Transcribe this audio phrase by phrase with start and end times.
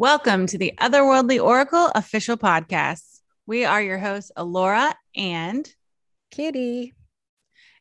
[0.00, 3.02] Welcome to the Otherworldly Oracle official podcast.
[3.48, 5.68] We are your hosts, Alora and
[6.30, 6.94] Kitty.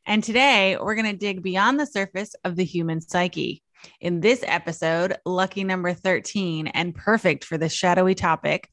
[0.03, 3.61] And today we're going to dig beyond the surface of the human psyche.
[4.01, 8.67] In this episode, lucky number 13 and perfect for this shadowy topic,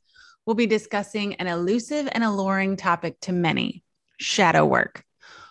[0.46, 3.84] we'll be discussing an elusive and alluring topic to many
[4.18, 5.04] shadow work.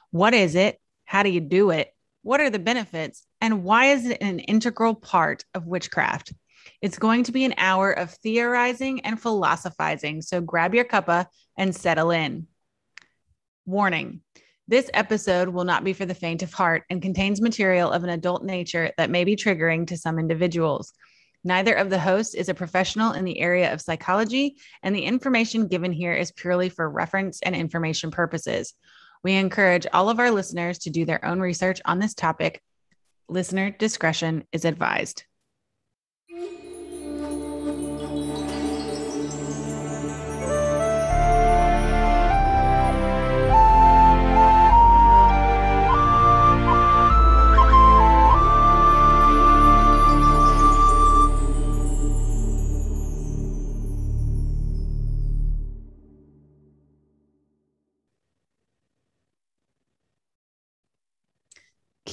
[0.09, 0.79] What is it?
[1.05, 1.93] How do you do it?
[2.23, 3.23] What are the benefits?
[3.39, 6.33] And why is it an integral part of witchcraft?
[6.81, 10.21] It's going to be an hour of theorizing and philosophizing.
[10.21, 11.27] So grab your cuppa
[11.57, 12.47] and settle in.
[13.65, 14.21] Warning
[14.67, 18.09] this episode will not be for the faint of heart and contains material of an
[18.09, 20.93] adult nature that may be triggering to some individuals.
[21.43, 25.67] Neither of the hosts is a professional in the area of psychology, and the information
[25.67, 28.73] given here is purely for reference and information purposes.
[29.21, 32.61] We encourage all of our listeners to do their own research on this topic.
[33.27, 35.25] Listener discretion is advised.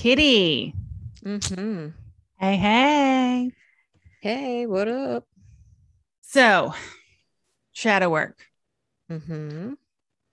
[0.00, 0.74] Kitty.
[1.22, 1.88] Mm-hmm.
[2.38, 3.50] Hey, hey.
[4.22, 5.26] Hey, what up?
[6.22, 6.72] So,
[7.72, 8.46] shadow work.
[9.12, 9.74] Mm-hmm.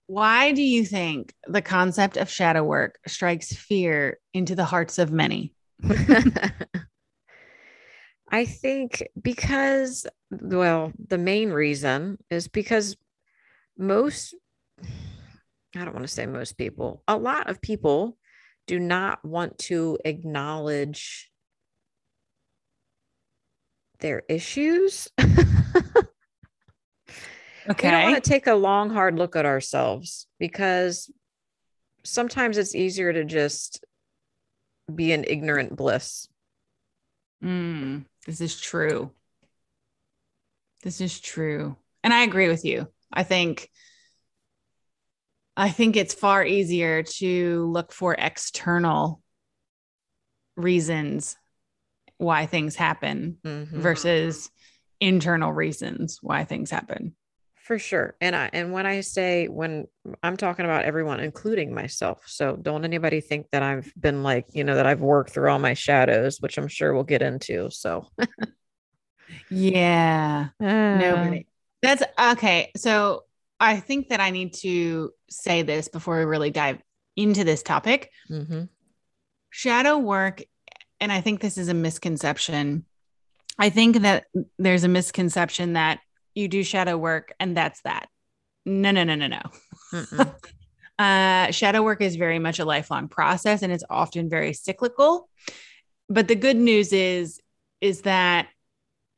[0.06, 5.12] Why do you think the concept of shadow work strikes fear into the hearts of
[5.12, 5.52] many?
[8.30, 12.96] I think because, well, the main reason is because
[13.76, 14.34] most,
[15.76, 18.16] I don't want to say most people, a lot of people
[18.68, 21.30] do not want to acknowledge
[23.98, 25.08] their issues.
[25.18, 25.34] Okay.
[27.68, 31.10] We don't want to take a long, hard look at ourselves because
[32.02, 33.84] sometimes it's easier to just
[34.94, 36.28] be in ignorant bliss.
[37.44, 39.10] Mm, this is true.
[40.82, 41.76] This is true.
[42.02, 42.88] And I agree with you.
[43.12, 43.70] I think
[45.58, 49.20] I think it's far easier to look for external
[50.56, 51.36] reasons
[52.16, 53.68] why things happen Mhm.
[53.72, 54.50] versus
[55.00, 57.16] internal reasons why things happen.
[57.56, 58.16] For sure.
[58.20, 59.88] And I and when I say when
[60.22, 62.22] I'm talking about everyone, including myself.
[62.26, 65.58] So don't anybody think that I've been like, you know, that I've worked through all
[65.58, 67.68] my shadows, which I'm sure we'll get into.
[67.70, 68.06] So
[69.50, 70.48] Yeah.
[70.60, 70.98] nobody.
[70.98, 71.46] Nobody.
[71.82, 72.70] That's okay.
[72.76, 73.24] So
[73.60, 76.78] I think that I need to say this before we really dive
[77.16, 78.10] into this topic.
[78.26, 78.64] hmm
[79.50, 80.42] Shadow work,
[81.00, 82.84] and I think this is a misconception.
[83.58, 84.26] I think that
[84.58, 86.00] there's a misconception that
[86.34, 88.08] you do shadow work and that's that.
[88.64, 90.34] No, no, no, no, no.
[90.98, 95.28] Uh, shadow work is very much a lifelong process and it's often very cyclical.
[96.08, 97.40] But the good news is,
[97.80, 98.48] is that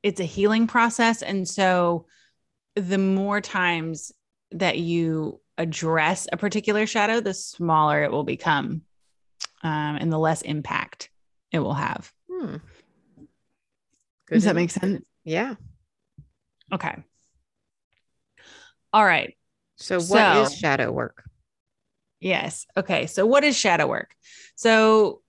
[0.02, 1.22] it's a healing process.
[1.22, 2.04] And so
[2.76, 4.12] the more times
[4.52, 8.82] that you address a particular shadow, the smaller it will become
[9.62, 11.10] um, and the less impact
[11.52, 12.12] it will have.
[12.30, 12.56] Hmm.
[14.28, 15.04] Does that make sense?
[15.24, 15.54] Yeah.
[16.72, 16.96] Okay.
[18.92, 19.36] All right.
[19.76, 21.24] So what is So- shadow work?
[22.20, 22.66] Yes.
[22.76, 23.06] Okay.
[23.06, 24.14] So, what is shadow work?
[24.54, 25.22] So,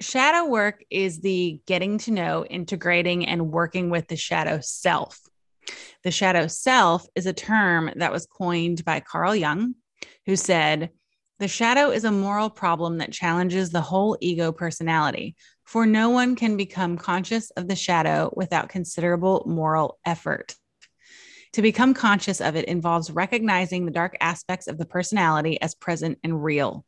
[0.00, 5.20] shadow work is the getting to know, integrating, and working with the shadow self.
[6.02, 9.74] The shadow self is a term that was coined by Carl Jung,
[10.26, 10.90] who said,
[11.38, 16.36] The shadow is a moral problem that challenges the whole ego personality, for no one
[16.36, 20.54] can become conscious of the shadow without considerable moral effort.
[21.54, 26.18] To become conscious of it involves recognizing the dark aspects of the personality as present
[26.22, 26.84] and real.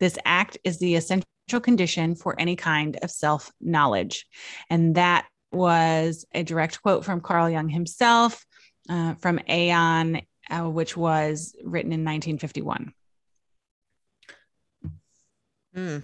[0.00, 1.24] This act is the essential
[1.60, 4.26] condition for any kind of self knowledge.
[4.68, 8.44] And that was a direct quote from Carl Jung himself
[8.88, 12.92] uh, from Aion, uh, which was written in 1951.
[15.74, 15.98] Hmm.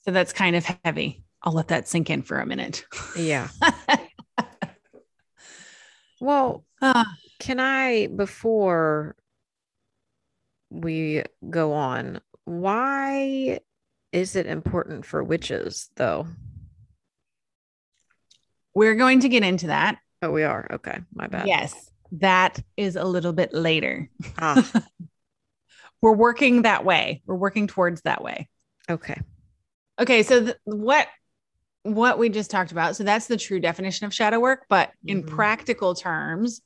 [0.00, 1.22] So that's kind of heavy.
[1.42, 2.84] I'll let that sink in for a minute.
[3.16, 3.48] Yeah.
[6.20, 9.16] Well, Ah, can I, before
[10.70, 13.60] we go on, why
[14.12, 16.26] is it important for witches though?
[18.74, 19.98] We're going to get into that.
[20.22, 20.66] Oh, we are.
[20.72, 20.98] Okay.
[21.14, 21.46] My bad.
[21.46, 24.08] Yes, that is a little bit later.
[24.38, 24.68] Ah,
[26.00, 27.22] We're working that way.
[27.26, 28.48] We're working towards that way.
[28.88, 29.20] okay.
[30.00, 31.08] Okay, so th- what
[31.82, 32.94] what we just talked about.
[32.96, 34.66] So that's the true definition of shadow work.
[34.68, 35.26] But in Mhm.
[35.28, 36.60] practical terms,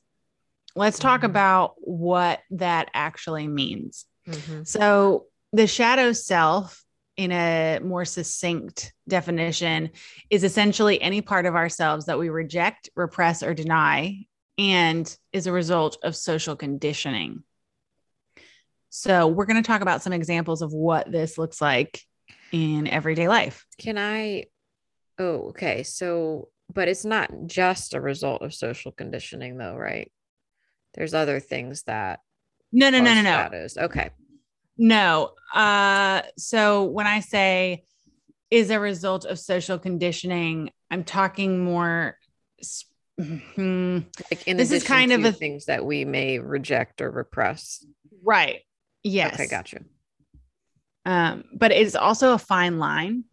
[0.75, 1.25] let's talk Mhm.
[1.25, 4.05] about what that actually means.
[4.27, 4.67] Mhm.
[4.67, 6.82] So the shadow self,
[7.17, 9.91] in a more succinct definition,
[10.29, 14.25] is essentially any part of ourselves that we reject, repress, or deny,
[14.57, 17.43] and is a result of social conditioning.
[18.89, 22.01] So we're going to talk about some examples of what this looks like
[22.51, 23.65] in everyday life.
[23.79, 24.45] Can I?
[25.17, 25.83] Oh, okay.
[25.83, 30.11] So, but it's not just a result of social conditioning, though, right?
[30.93, 32.19] There's other things that
[32.71, 33.29] No, no, no, no, no.
[33.31, 33.77] shadows.
[33.77, 34.11] Okay.
[34.77, 35.31] No.
[35.53, 37.83] Uh, so when I say
[38.49, 42.17] is a result of social conditioning, I'm talking more.
[43.19, 43.99] hmm,
[44.31, 47.85] Like in This is kind of a- things that we may reject or repress.
[48.23, 48.61] right.
[49.03, 49.33] Yes.
[49.33, 49.83] Okay, got you.
[51.05, 53.25] Um, but it's also a fine line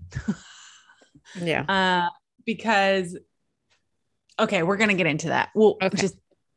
[1.40, 1.62] Yeah.
[1.68, 2.10] uh,
[2.44, 3.16] because,
[4.38, 5.50] okay, we're going to get into that.
[5.54, 5.96] Well, Okay.
[5.96, 6.16] just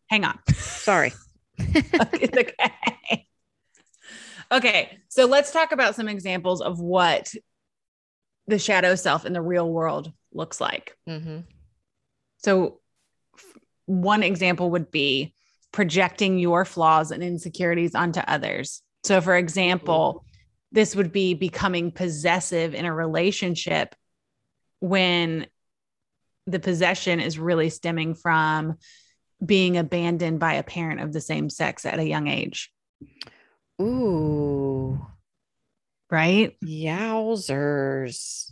[0.10, 0.40] hang on.
[0.56, 1.14] Sorry.
[1.60, 3.28] it's okay.
[4.54, 7.34] Okay, so let's talk about some examples of what
[8.46, 10.96] the shadow self in the real world looks like.
[11.08, 11.40] hmm
[12.38, 12.80] So,
[13.86, 15.34] one example would be
[15.72, 18.84] projecting your flaws and insecurities onto others.
[19.04, 20.24] So, for example,
[20.72, 23.96] this would be becoming possessive in a relationship
[24.80, 25.48] when
[26.46, 28.78] the possession is really stemming from
[29.44, 32.72] being abandoned by a parent of the same sex at a young age,
[33.82, 35.00] Ooh.
[36.10, 36.56] right?
[36.64, 38.52] Yowzers.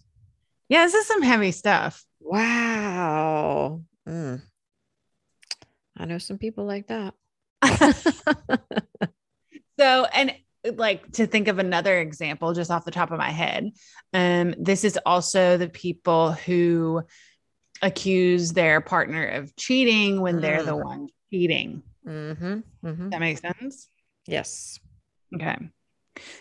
[0.69, 2.03] Yeah, this is some heavy stuff.
[2.19, 3.81] Wow.
[4.07, 4.41] Mm.
[5.97, 7.13] I know some people like that.
[9.79, 10.35] So, and
[10.75, 13.71] like to think of another example just off the top of my head,
[14.13, 17.01] um, this is also the people who
[17.81, 20.83] accuse their partner of cheating when they're the Mm.
[20.85, 21.81] one cheating.
[22.03, 23.87] hmm hmm That makes sense.
[24.27, 24.79] Yes.
[25.35, 25.57] Okay.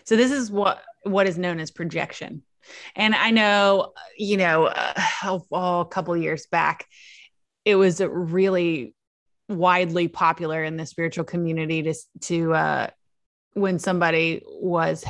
[0.05, 2.43] So this is what what is known as projection.
[2.95, 4.93] And I know, you know, uh,
[5.51, 6.85] oh, a couple years back,
[7.65, 8.93] it was really
[9.49, 12.87] widely popular in the spiritual community to to uh,
[13.53, 15.03] when somebody was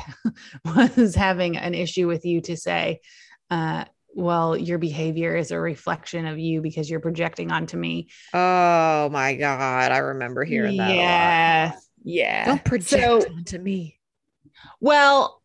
[0.65, 3.01] was having an issue with you to say,
[3.49, 8.09] uh, well, your behavior is a reflection of you because you're projecting onto me.
[8.33, 9.91] Oh my God.
[9.91, 11.71] I remember hearing that.
[11.71, 11.81] lot.
[12.03, 12.45] Yeah.
[12.45, 13.97] Don't project So- onto me.
[14.79, 15.41] Well,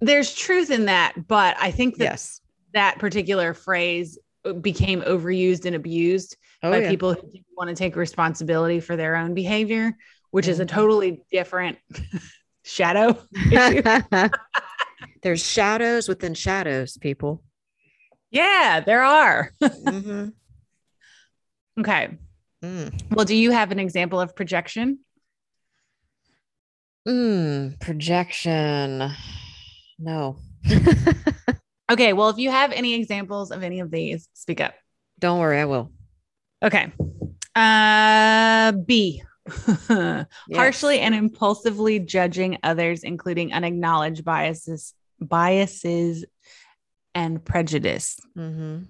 [0.00, 2.40] there's truth in that, but I think that Yes.
[2.74, 4.18] that particular phrase
[4.60, 6.90] became overused and abused Oh, by yeah.
[6.90, 9.96] people who didn't want to take responsibility for their own behavior,
[10.30, 10.68] which is a Mhm.
[10.68, 11.78] totally different
[12.64, 13.18] shadow.
[15.22, 17.42] There's shadows within shadows, people.
[18.30, 19.52] yeah, there are.
[19.62, 20.28] hmm
[21.78, 22.18] okay.
[22.62, 23.02] Mm.
[23.14, 24.98] Well, do you have an example of projection?
[27.06, 29.10] Mm, projection.
[29.98, 30.36] No.
[31.90, 32.12] Okay.
[32.12, 34.74] Well, if you have any examples of any of these, speak up.
[35.18, 35.90] Don't worry, I will.
[36.62, 36.92] Okay.
[37.56, 39.22] Uh, B.
[40.54, 46.24] Harshly and impulsively judging others, including unacknowledged biases, biases,
[47.12, 48.20] and prejudice.
[48.38, 48.84] Mm-hmm.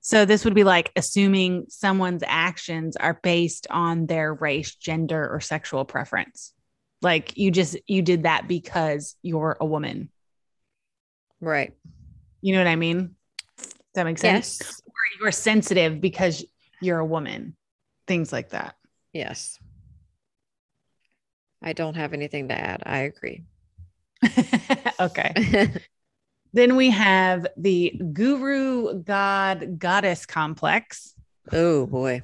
[0.00, 5.40] So this would be like assuming someone's actions are based on their race, gender, or
[5.40, 6.52] sexual preference.
[7.04, 10.08] Like you just you did that because you're a woman.
[11.40, 11.74] Right.
[12.40, 13.14] You know what I mean?
[13.58, 14.58] Does that makes sense?
[14.60, 14.82] Yes.
[14.86, 16.44] Or you're sensitive because
[16.80, 17.54] you're a woman.
[18.06, 18.74] Things like that.
[19.12, 19.58] Yes.
[21.62, 22.82] I don't have anything to add.
[22.84, 23.44] I agree.
[25.00, 25.70] okay.
[26.52, 31.14] Then we have the guru god goddess complex.
[31.52, 32.22] oh boy.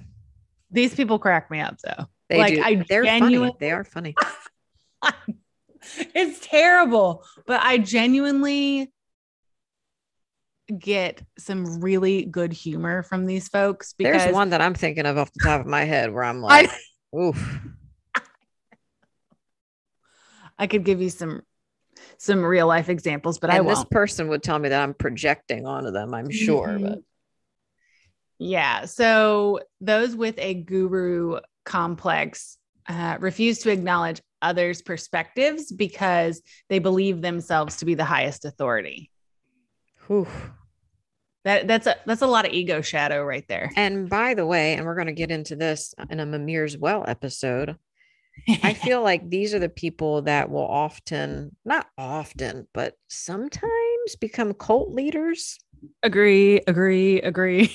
[0.71, 2.07] These people crack me up though.
[2.29, 2.63] They Like, do.
[2.63, 3.57] I They're genuine- funny.
[3.61, 4.15] They are funny.
[6.15, 8.93] it's terrible, but I genuinely
[10.79, 15.19] get some really good humor from these folks because There's one that I'm thinking of
[15.19, 16.71] off the top of my head where I'm I- like,
[17.17, 17.59] oof.
[20.59, 21.43] I could give you some
[22.19, 23.91] some real life examples, but I and this won't.
[23.91, 26.69] person would tell me that I'm projecting onto them, I'm sure.
[26.69, 26.83] Mhm.
[26.83, 26.99] But
[28.39, 28.85] Yeah.
[28.85, 37.21] So those with a guru complex uh, refuse to acknowledge others' perspectives because they believe
[37.23, 39.11] themselves to be the highest authority.
[40.07, 40.27] whew.
[41.45, 43.71] That that's a that's a lot of ego shadow right there.
[43.77, 47.05] and by the way, and we're going to get into this in a Mimir's Well
[47.09, 47.77] episode.
[48.63, 54.53] I feel like these are the people that will often, not often, but sometimes become
[54.53, 55.59] cult leaders.
[56.03, 57.75] Agree, agree, agree.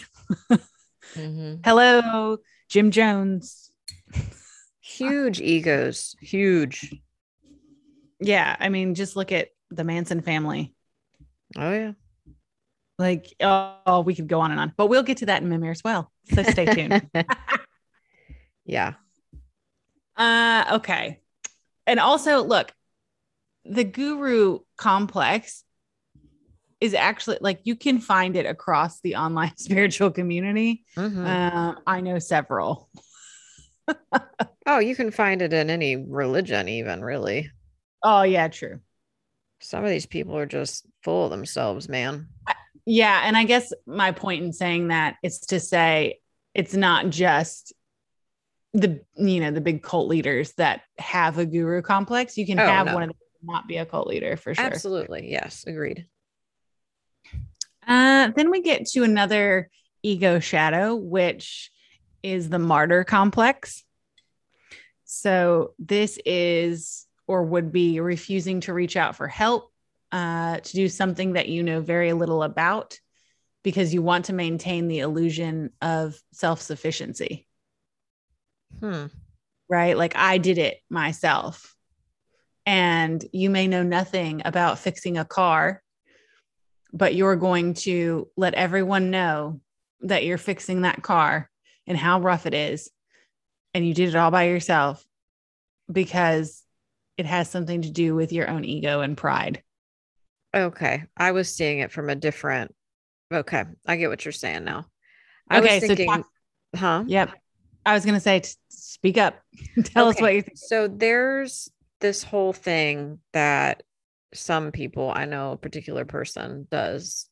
[1.16, 1.62] Mhm.
[1.64, 2.38] Hello,
[2.70, 3.72] Jim Jones.
[4.98, 6.96] Huge egos, huge.
[8.20, 10.74] Yeah, I mean, just look at the Manson family.
[11.58, 11.92] Oh yeah.
[12.98, 15.84] Like, oh, we could go on and on, but we'll get to that in Mimir's
[15.84, 16.12] Well.
[16.34, 17.10] So stay tuned.
[18.66, 18.94] yeah.
[20.16, 21.20] Uh, okay.
[21.86, 22.72] And also, look,
[23.66, 25.64] the guru complex
[26.80, 30.86] is actually like you can find it across the online spiritual community.
[30.96, 31.26] Mhm.
[31.26, 32.90] Uh, I know several.
[34.66, 37.52] Oh, you can find it in any religion, even really.
[38.04, 38.80] Oh, yeah, true.
[39.62, 42.28] Some of these people are just full of themselves, man.
[42.86, 43.22] Yeah.
[43.24, 46.20] And I guess my point in saying that is to say
[46.54, 47.74] it's not just
[48.74, 52.38] the, you know, the big cult leaders that have a guru complex.
[52.38, 52.94] You can Oh, have no.
[52.94, 54.66] one of them not be a cult leader for sure.
[54.66, 55.32] Absolutely.
[55.32, 55.64] Yes.
[55.66, 56.06] Agreed.
[57.88, 59.70] Uh, then we get to another
[60.04, 61.72] ego shadow, which
[62.24, 63.84] is the martyr complex.
[65.16, 69.72] So this is or would be refusing to reach out for help,
[70.12, 73.00] uh, to do something that you know very little about
[73.64, 77.48] because you want to maintain the illusion of self sufficiency,
[78.82, 79.06] Hmm.
[79.70, 79.98] right?
[79.98, 81.78] Like I did it myself.
[82.66, 85.82] And you may know nothing about fixing a car,
[86.92, 89.62] but you're going to let everyone know
[90.02, 91.50] that you're fixing that car
[91.88, 92.90] and how rough it is.
[93.74, 95.05] And you did it all by yourself
[95.92, 96.64] because
[97.18, 99.64] it has something to do with your own ego and pride.
[100.54, 101.04] Okay.
[101.18, 102.74] I was seeing it from a different.
[103.34, 103.64] Okay.
[103.86, 104.86] I get what you're saying now.
[105.50, 106.28] I Okay, was so thinking, talk-
[106.76, 107.04] huh?
[107.08, 107.32] Yep.
[107.86, 109.40] I was going to say, speak up.
[109.84, 110.58] Tell us what you think.
[110.58, 111.70] So there's
[112.02, 113.84] this whole thing that
[114.34, 117.30] some people, I know a particular person does.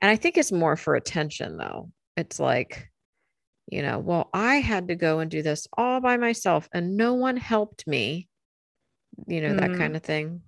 [0.00, 1.90] And I think it's more for attention though.
[2.16, 2.89] It's like,
[3.70, 7.14] you know, well, I had to go and do this all by myself and no
[7.14, 8.28] one helped me.
[9.26, 9.78] You know, that Mm.
[9.78, 10.42] kind of thing.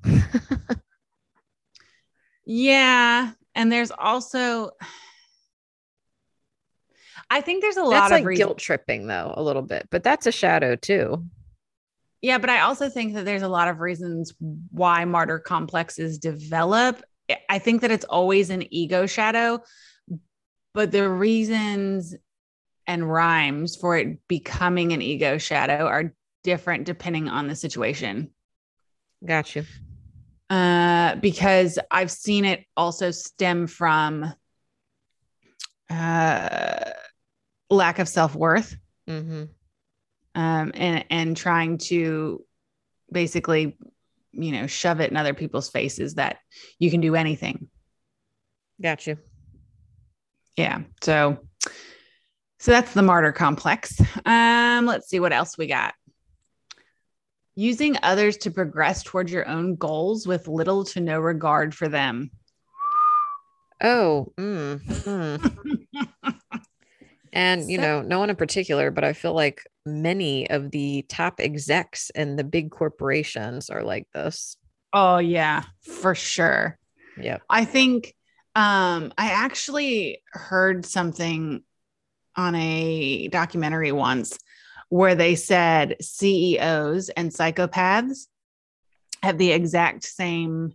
[2.44, 3.32] Yeah.
[3.54, 4.70] And there's also,
[7.30, 10.02] I think there's a lot That's of like guilt tripping though, a little bit, but
[10.02, 11.24] that's a shadow too.
[12.20, 14.32] Yeah, but I also think that there's a lot of reasons
[14.70, 17.02] why martyr complexes develop.
[17.48, 19.60] I think that it's always an ego shadow,
[20.72, 22.14] but the reasons
[22.86, 28.30] and rhymes for it becoming an ego shadow are different depending on the situation.
[29.24, 29.64] Got you.
[30.50, 34.32] Uh, because I've seen it also stem from
[35.88, 36.90] uh,
[37.70, 38.76] lack of self worth
[39.08, 39.44] Mm-hmm.
[40.36, 42.44] um, and and trying to
[43.10, 43.76] basically,
[44.30, 46.38] you know, shove it in other people's faces that
[46.78, 47.68] you can do anything.
[48.80, 49.18] Got you.
[50.56, 50.82] Yeah.
[51.02, 51.38] So,
[52.62, 54.00] so that's the martyr complex.
[54.24, 55.94] Um, let's see what else we got.
[57.56, 62.30] Using others to progress towards your own goals with little to no regard for them.
[63.82, 66.06] Oh, mm, mm.
[67.32, 71.40] and you know, no one in particular, but I feel like many of the top
[71.40, 74.56] execs in the big corporations are like this.
[74.92, 76.78] Oh yeah, for sure.
[77.20, 77.38] Yeah.
[77.50, 78.14] I think
[78.54, 81.64] um I actually heard something
[82.36, 84.38] on a documentary once
[84.88, 88.26] where they said CEOs and psychopaths
[89.22, 90.72] have the exact same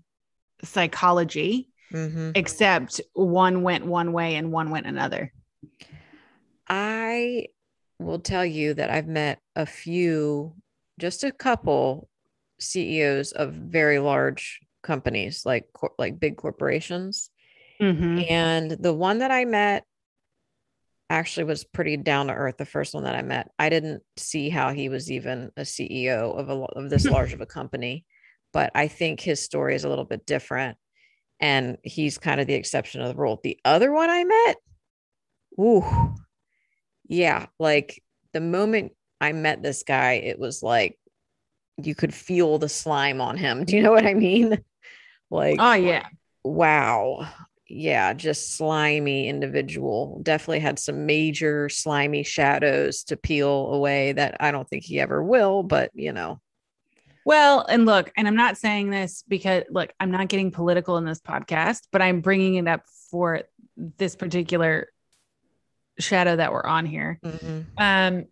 [0.63, 5.31] psychology hmm except one went one way and one went another.
[6.67, 7.47] I
[7.99, 10.53] will tell you that I've met a few,
[10.99, 12.09] just a couple
[12.59, 17.29] CEOs of very large companies, like like big corporations.
[17.81, 18.29] Mhm.
[18.29, 19.85] And the one that I met
[21.09, 22.57] actually was pretty down to earth.
[22.57, 26.37] The first one that I met, I didn't see how he was even a CEO
[26.37, 28.05] of a of this large of a company,
[28.53, 30.77] but I think his story is a little bit different,
[31.39, 33.39] and he's kind of the exception of the rule.
[33.41, 34.57] The other one I met,
[35.59, 36.15] ooh,
[37.07, 38.01] yeah, like
[38.33, 40.97] the moment I met this guy, it was like
[41.81, 43.63] you could feel the slime on him.
[43.65, 44.57] Do you know what I mean?
[45.29, 46.07] Like, Oh yeah.
[46.43, 47.27] wow
[47.69, 54.51] yeah just slimy individual definitely had some major slimy shadows to peel away that i
[54.51, 56.39] don't think he ever will but you know
[57.25, 61.03] Well, and look, and I'm not saying this because look, I'm not getting political in
[61.03, 63.41] this podcast, but I'm bringing it up for
[63.75, 64.87] this particular
[65.99, 67.19] shadow that we're on here.
[67.77, 68.27] Um,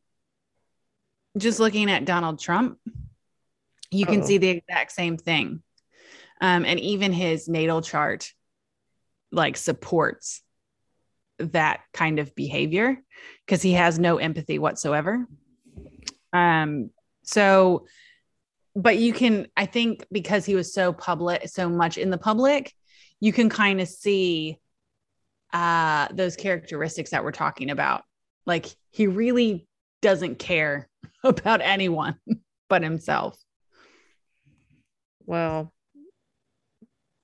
[1.37, 2.79] just looking at Donald Trump,
[3.91, 4.27] you can Uh-oh.
[4.27, 5.61] see the exact same thing.
[6.39, 8.31] Um, and even his natal chart
[9.31, 10.41] like supports
[11.39, 12.97] that kind of behavior
[13.45, 15.27] because he has no empathy whatsoever.
[16.33, 16.91] Um,
[17.23, 17.87] so,
[18.75, 22.73] but you can, I think, because he was so public, so much in the public,
[23.19, 24.59] you can kind of see
[25.53, 28.03] uh, those characteristics that we're talking about.
[28.45, 29.67] Like he really
[30.01, 30.89] doesn't care
[31.23, 32.15] about anyone
[32.69, 33.37] but himself.
[35.25, 35.73] Well,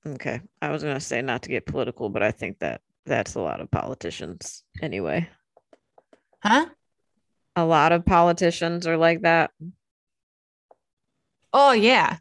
[0.06, 0.40] okay.
[0.60, 3.40] I was going to say not to get political, but I think that that's a
[3.40, 5.28] lot of politicians anyway.
[6.42, 6.66] Huh?
[7.56, 9.50] A lot of politicians are like that.
[11.52, 12.16] Oh yeah.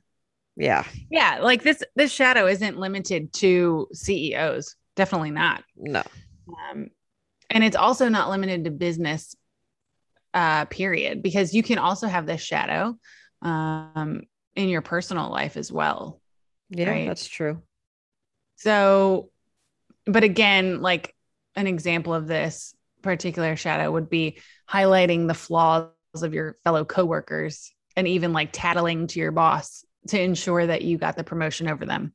[0.58, 0.86] Yeah.
[1.10, 4.76] Yeah, like this this shadow isn't limited to CEOs.
[4.96, 5.64] Definitely not.
[5.78, 6.04] No.
[6.70, 6.90] Um,
[7.50, 9.36] and it's also not limited to business
[10.34, 12.98] uh period because you can also have this shadow
[13.42, 14.22] um
[14.56, 16.22] in your personal life as well.
[16.70, 17.08] Yeah, Right.
[17.08, 17.62] that's true.
[18.62, 19.32] So,
[20.06, 21.15] but again, like
[21.56, 24.38] an example of this particular shadow would be
[24.70, 30.22] highlighting the flaws of your fellow coworkers and even like tattling to your boss to
[30.22, 32.13] ensure that you got the promotion over them.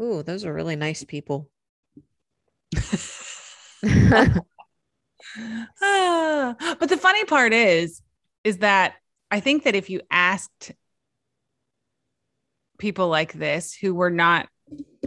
[0.00, 1.50] Ooh, those are really nice people.
[5.82, 8.02] Ah, but the funny part is,
[8.42, 8.94] is that
[9.30, 10.72] I think that if you asked
[12.78, 14.48] people like this who were not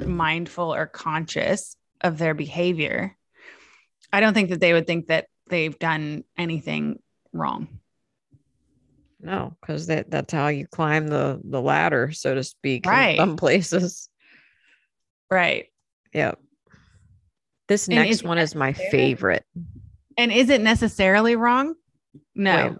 [0.05, 3.15] mindful or conscious of their behavior,
[4.11, 6.99] I don't think that they would think that they've done anything
[7.31, 7.67] wrong.
[9.19, 12.85] no, because that that's how you climb the the ladder, so to speak.
[12.85, 13.11] Right.
[13.11, 14.09] In some places.
[15.31, 15.67] Right.
[16.13, 16.39] Yep.
[17.67, 19.45] This And next one is my favorite.
[20.17, 21.73] And is it necessarily wrong?
[22.35, 22.75] No.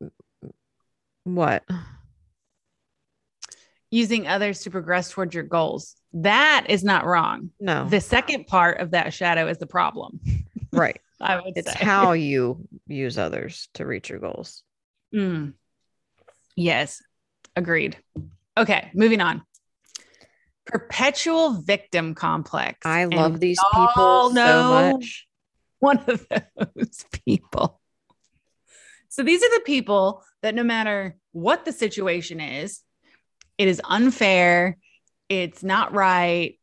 [0.00, 0.10] Wait.
[1.22, 1.64] What?
[3.90, 5.94] Using others to progress towards your goals.
[6.14, 7.50] That is not wrong.
[7.58, 7.88] No.
[7.88, 10.20] The second part of that shadow is the problem.
[10.72, 11.00] right.
[11.20, 11.84] I would It's say.
[11.84, 14.62] how you use others to reach your goals.
[15.14, 15.54] Mm.
[16.56, 17.02] Yes,
[17.56, 17.96] agreed.
[18.56, 19.42] Okay, moving on.
[20.66, 22.78] Perpetual victim complex.
[22.84, 25.26] I And love these all people so much.
[25.80, 27.80] One of those people.
[29.08, 32.80] So these are the people that no matter what the situation is,
[33.58, 34.78] it is unfair,
[35.42, 36.58] it's not right,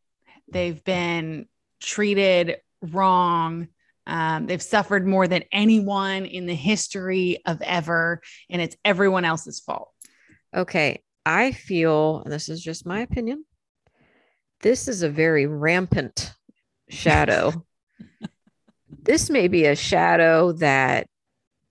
[0.51, 1.47] they've been
[1.79, 3.67] treated wrong.
[4.07, 9.59] Um, they've suffered more than anyone in the history of ever, and it's everyone else's
[9.59, 9.91] fault.
[10.55, 11.03] Okay.
[11.25, 13.45] I feel, this is just my opinion,
[14.61, 16.33] this is a very rampant
[16.89, 17.65] shadow.
[19.03, 21.07] this may be a shadow that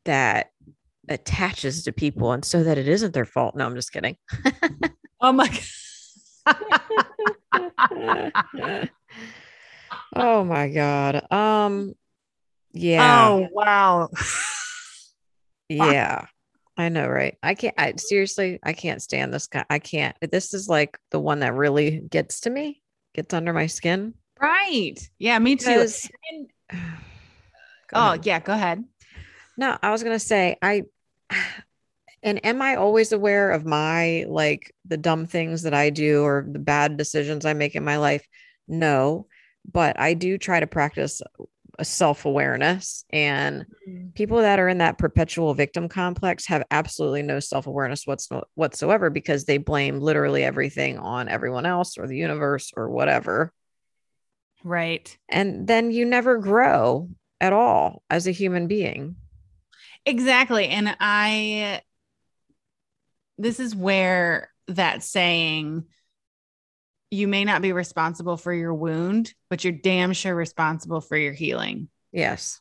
[0.04, 0.50] that
[1.08, 3.56] attaches to people and so that it isn't their fault.
[3.56, 4.16] No, I'm just kidding.
[5.20, 5.60] Oh my God.
[10.14, 11.30] Oh my god.
[11.32, 11.94] Um
[12.72, 13.28] yeah.
[13.28, 14.08] Oh, wow.
[15.68, 16.26] Yeah.
[16.76, 17.36] I know, right?
[17.42, 19.64] I can't I seriously I can't stand this guy.
[19.68, 20.16] I can't.
[20.20, 22.82] This is like the one that really gets to me,
[23.14, 24.14] gets under my skin.
[24.40, 24.96] Right.
[25.18, 25.86] Yeah, me too.
[26.30, 26.50] And-
[27.92, 28.26] oh, ahead.
[28.26, 28.84] yeah, go ahead.
[29.56, 30.84] No, I was gonna say I
[32.22, 36.46] and am I always aware of my like the dumb things that I do or
[36.50, 38.26] the bad decisions I make in my life?
[38.68, 39.26] No,
[39.70, 41.22] but I do try to practice
[41.78, 44.14] a self-awareness and mm.
[44.14, 48.06] people that are in that perpetual victim complex have absolutely no self-awareness
[48.54, 53.52] whatsoever because they blame literally everything on everyone else or the universe or whatever
[54.62, 55.16] Right.
[55.30, 57.08] and then you never grow
[57.40, 59.16] at all as a human being
[60.06, 60.68] Exactly.
[60.68, 61.82] And I,
[63.40, 65.84] this is where that saying,
[67.10, 71.32] you may not be responsible for your wound, but you're damn sure responsible for your
[71.32, 71.88] healing.
[72.12, 72.60] yes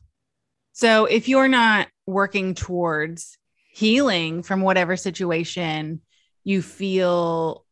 [0.74, 3.38] So if you're not working towards
[3.72, 6.02] healing from whatever situation
[6.44, 7.66] you feel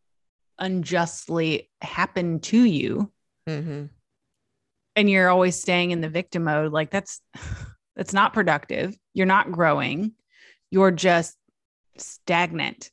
[0.60, 3.12] unjustly happened to you,
[3.48, 3.86] hmm
[4.96, 7.22] and you're always staying in the victim mode, like that's
[7.96, 8.98] that's not productive.
[9.14, 10.14] You're not growing.
[10.72, 11.38] You're just
[11.98, 12.92] stagnant.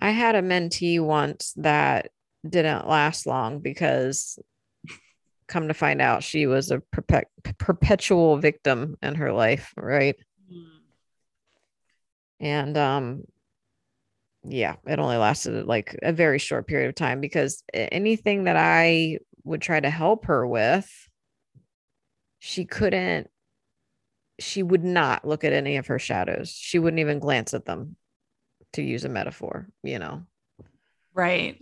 [0.00, 2.10] I had a mentee once that
[2.48, 4.38] didn't last long because
[5.46, 7.28] come to find out she was a perpet-
[7.58, 10.16] perpetual victim in her life, right?
[12.40, 13.24] And um
[14.46, 19.18] yeah, it only lasted like a very short period of time because anything that I
[19.44, 20.90] would try to help her with
[22.38, 23.30] she couldn't
[24.38, 26.50] she would not look at any of her shadows.
[26.50, 27.96] She wouldn't even glance at them
[28.74, 30.22] to use a metaphor, you know.
[31.14, 31.60] Right.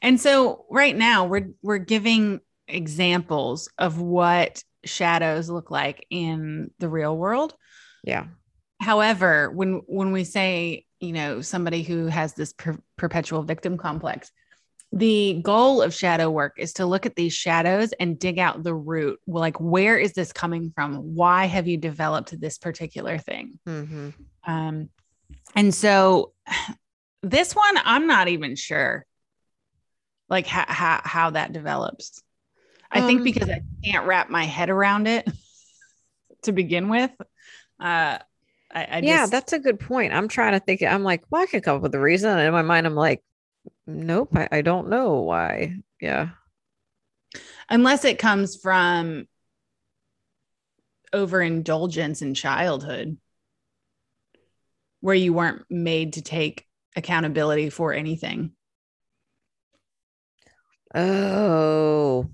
[0.00, 6.88] And so right now we're we're giving examples of what shadows look like in the
[6.88, 7.54] real world.
[8.04, 8.26] Yeah.
[8.80, 14.30] However, when when we say, you know, somebody who has this per- perpetual victim complex,
[14.92, 18.74] the goal of shadow work is to look at these shadows and dig out the
[18.74, 19.18] root.
[19.26, 21.14] Like, where is this coming from?
[21.14, 23.58] Why have you developed this particular thing?
[23.66, 24.10] Mm-hmm.
[24.46, 24.88] Um,
[25.54, 26.32] and so
[27.22, 29.04] this one, I'm not even sure
[30.28, 32.22] like how, how, how that develops.
[32.90, 35.28] I think Um, because I can't wrap my head around it
[36.42, 37.10] to begin with.
[37.80, 38.18] Uh,
[38.70, 40.12] I, I yeah, just, that's a good point.
[40.12, 40.82] I'm trying to think.
[40.82, 42.30] I'm like, well, I can come up with a reason.
[42.30, 43.22] And in my mind, I'm like,
[43.86, 45.76] nope, I, I don't know why.
[46.00, 46.30] Yeah.
[47.68, 49.26] unless it comes from
[51.12, 53.16] overindulgence in childhood
[55.00, 58.52] where you weren't made to take accountability for anything.
[60.94, 62.28] Oh.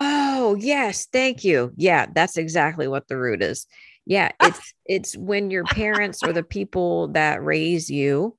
[0.00, 1.06] Oh, yes.
[1.12, 1.72] Thank you.
[1.76, 3.66] Yeah, that's exactly what the root is.
[4.06, 8.36] Yeah, it's it's when your parents or the people that raise you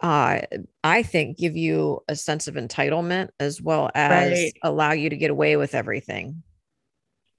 [0.00, 0.40] uh
[0.84, 4.52] I think give you a sense of entitlement as well as Right.
[4.62, 6.42] allow you to get away with everything.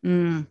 [0.05, 0.47] Mm.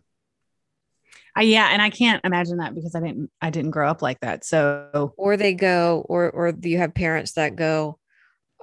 [1.35, 4.19] I, yeah, and I can't imagine that because I didn't I didn't grow up like
[4.21, 4.43] that.
[4.45, 7.99] So Or they go or or you have parents that go,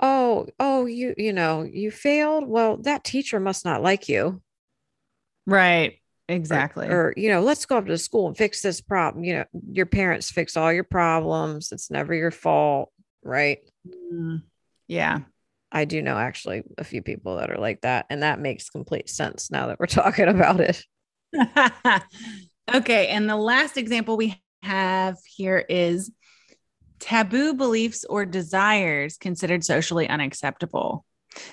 [0.03, 2.47] "Oh, oh, you you know, you failed.
[2.49, 4.43] Well, that teacher must not like you."
[5.47, 5.99] right,
[6.29, 6.89] or- exactly.
[6.89, 9.25] Or, you know, let's go up to the school and fix this problem.
[9.25, 11.73] You know, your parents fix all your problems.
[11.73, 12.91] It's never your fault,
[13.23, 13.59] right?
[14.13, 14.43] Mm.
[14.89, 15.21] yeah.
[15.73, 19.11] I do know actually a few people that are like that, and that makes complete
[19.11, 20.83] sense now that we're talking about it.
[22.75, 23.09] okay.
[23.09, 26.11] And the last example we have here is
[26.99, 31.05] taboo beliefs or desires considered socially unacceptable.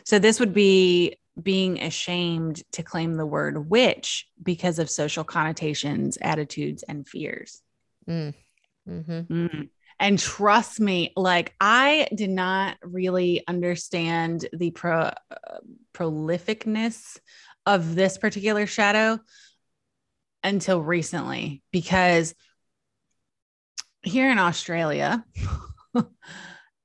[0.06, 6.17] So this would be being ashamed to claim the word witch because of social connotations,
[6.21, 7.62] attitudes, and fears.
[8.08, 8.34] Mm.
[8.88, 9.28] Mhm.
[9.28, 9.69] Mm.
[9.99, 15.13] And trust me, like I did not really understand the pro, uh,
[15.93, 17.19] prolificness
[17.65, 19.19] of this particular shadow
[20.43, 22.36] until recently because
[24.01, 25.23] here in Australia,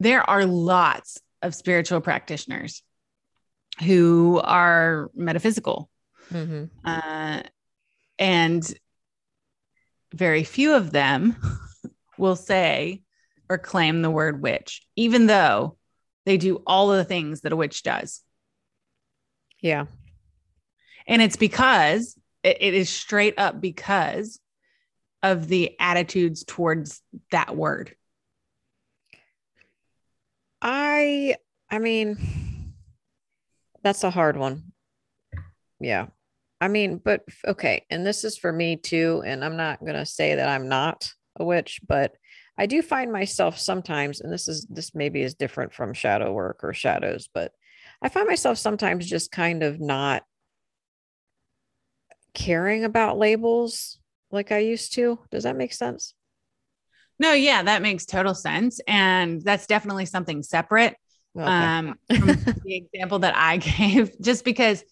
[0.00, 2.82] there are lots of spiritual practitioners
[3.84, 5.88] who are metaphysical
[6.30, 6.68] Mhm.
[6.84, 7.42] uh,
[8.18, 8.74] and
[10.12, 11.36] very few of them
[12.18, 13.02] will say
[13.48, 15.76] or claim the word witch, even though
[16.26, 18.22] they do all of the things that a witch does.
[19.60, 19.86] Yeah.
[21.06, 24.40] And it's because it, it is straight up because
[25.22, 27.94] of the attitudes towards that word.
[30.62, 31.36] I
[31.70, 32.74] I mean
[33.82, 34.72] that's a hard one.
[35.80, 36.06] Yeah.
[36.60, 40.06] I mean, but okay, and this is for me too and I'm not going to
[40.06, 42.12] say that I'm not a witch, but
[42.56, 46.60] I do find myself sometimes and this is this maybe is different from shadow work
[46.64, 47.52] or shadows, but
[48.02, 50.22] I find myself sometimes just kind of not
[52.38, 53.98] caring about labels
[54.30, 55.18] like I used to.
[55.30, 56.14] Does that make sense?
[57.18, 58.80] No, yeah, that makes total sense.
[58.86, 60.96] And that's definitely something separate
[61.36, 61.48] Okay.
[61.50, 62.28] um, from
[62.64, 64.84] the example that I gave, just because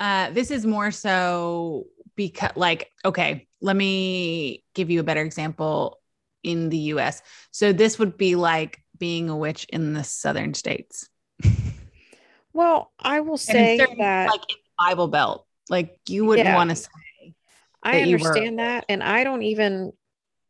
[0.00, 1.84] uh, this is more so
[2.16, 6.00] because, like, okay, let me give you a better example
[6.42, 7.20] in the US.
[7.50, 11.08] So this would be like being a witch in the southern states.
[12.52, 16.46] well, I will say in certain- that like in the Bible Belt, like you wouldn't
[16.46, 16.56] Yeah.
[16.56, 17.34] want to say,
[17.82, 18.84] I that you were- understand that.
[18.88, 19.92] And I don't even,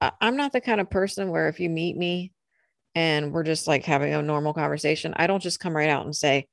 [0.01, 2.33] I'm not the kind of person where if you meet me
[2.95, 6.15] and we're just like having a normal conversation, I don't just come right out and
[6.15, 6.47] say,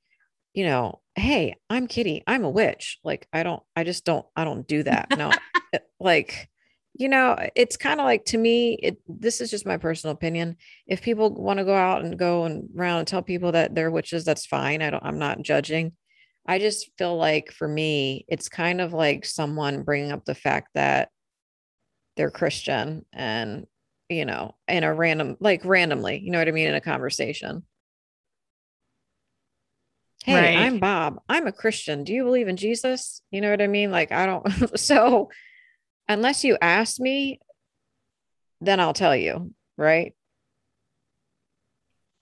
[0.53, 2.99] you know, hey, I'm Kitty, I'm a witch.
[3.03, 5.07] Like, I don't, I just don't, I don't do that.
[5.17, 5.39] No, it-
[5.73, 6.49] uh, like,
[6.97, 10.55] you know, it's kind of like to me, it, this is just my personal opinion.
[10.87, 13.91] If people want to go out and go and around and tell people that they're
[13.91, 14.81] witches, that's fine.
[14.81, 15.91] I don't, I'm not judging.
[16.45, 20.69] I just feel like for me, it's kind of like someone bringing up the fact
[20.75, 21.09] that
[22.15, 23.65] they're Christian and,
[24.09, 27.63] you know, in a random, like randomly, you know what I mean, in a conversation.
[30.23, 30.57] Hey, Right.
[30.57, 31.19] I'm Bob.
[31.29, 32.03] I'm a Christian.
[32.03, 33.21] Do you believe in Jesus?
[33.31, 33.91] You know what I mean?
[33.91, 34.47] Like, I don't,
[34.79, 35.29] so
[36.07, 37.39] unless you ask me,
[38.61, 40.14] then I'll tell you, right?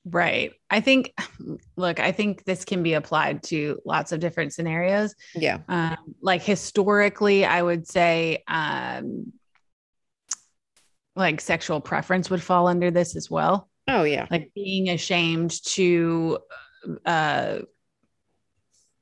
[0.06, 0.52] Right.
[0.70, 1.14] I think,
[1.76, 5.16] look, I think this can be applied to lots of different scenarios.
[5.36, 5.60] Yeah.
[5.68, 9.34] um, like historically i would say um,
[11.16, 14.28] like sexual preference would fall under this as well Oh, yeah.
[14.32, 16.40] like being ashamed to
[17.06, 17.60] uh,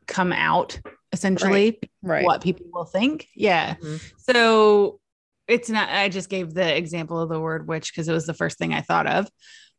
[0.08, 0.80] come out
[1.14, 2.26] essentially Right.
[2.26, 3.28] what people will think.
[3.36, 3.76] Yeah.
[3.76, 4.02] Mhm.
[4.18, 5.00] So
[5.48, 8.34] it's not, I just gave the example of the word witch because it was the
[8.34, 9.30] first thing I thought of.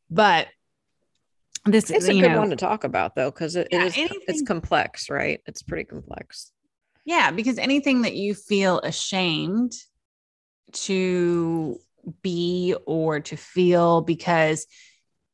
[0.09, 0.47] But
[1.65, 4.19] this is, a good know, one to talk about though, because it, Yeah, it is
[4.29, 5.41] it's complex, right?
[5.47, 6.53] It's pretty complex.
[7.05, 9.73] yeah, because anything that you feel ashamed
[10.73, 11.79] to
[12.23, 14.67] be or to feel because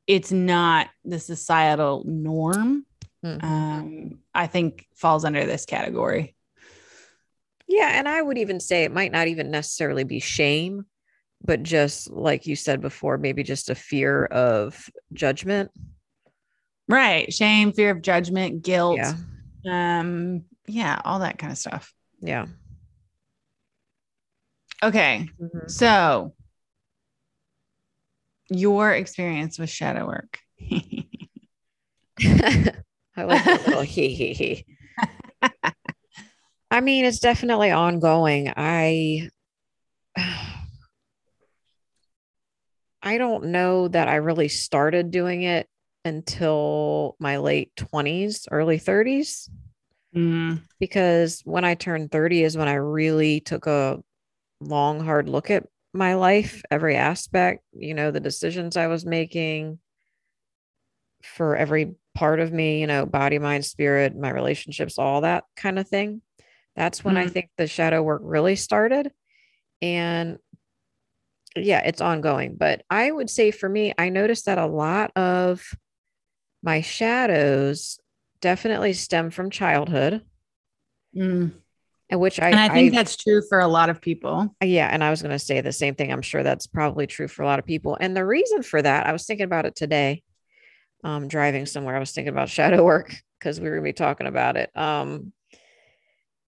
[0.07, 2.85] it's not the societal norm,
[3.23, 3.43] Mhm.
[3.43, 6.35] um, I think falls under this category.
[7.67, 10.85] Yeah, and I would even say it might not even necessarily be shame,
[11.43, 15.71] but just like you said before, maybe just a fear of judgment.
[16.89, 17.31] Right.
[17.31, 18.97] Shame, fear of judgment, guilt.
[18.97, 19.99] Yeah.
[19.99, 21.93] Um, yeah, all that kind of stuff.
[22.19, 22.47] Yeah.
[24.83, 25.29] Okay.
[25.39, 25.69] Mhm.
[25.69, 26.33] So
[28.49, 30.39] your experience with shadow work.
[32.19, 34.65] I like that little he he he.
[36.71, 38.51] I mean, it's definitely ongoing.
[38.55, 39.29] I
[43.01, 45.68] I don't know that I really started doing it
[46.05, 49.49] until my late 20s, early 30s
[50.15, 54.01] Mm, because when I turned 30 is when I really took a
[54.61, 59.79] long hard look at my life, every aspect, you know, the decisions I was making
[61.23, 65.79] for every part of me, you know, body, mind, spirit, my relationships, all that kind
[65.79, 66.21] of thing.
[66.75, 67.33] That's when I Mhm.
[67.33, 69.11] think the shadow work really started.
[69.81, 70.39] And
[71.55, 72.55] yeah, it's ongoing.
[72.55, 75.67] But I would say for me, I noticed that a lot of
[76.61, 77.99] my shadows
[78.41, 80.23] definitely stem from childhood,
[81.15, 81.51] mm.
[82.09, 84.55] and which I, And I think I- that's true for a lot of people.
[84.63, 86.11] yeah, and I was going to say the same thing.
[86.11, 87.97] I'm sure that's probably true for a lot of people.
[87.99, 90.23] And the reason for that, I was thinking about it today,
[91.03, 91.95] um, driving somewhere.
[91.95, 94.69] I was thinking about shadow work because we were going to be talking about it.
[94.75, 95.31] Um,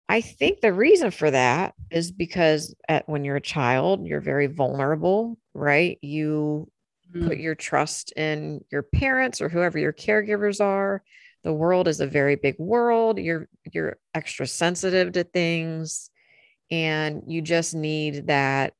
[0.09, 4.47] I think the reason for that is because at, when you're a child, you're very
[4.47, 5.97] vulnerable, right?
[6.01, 6.69] You
[7.19, 11.03] put Mm, your trust in your parents or whoever your caregivers are.
[11.43, 13.19] The world is a very big world.
[13.19, 16.09] You're you're extra sensitive to things
[16.69, 18.73] and you just need that,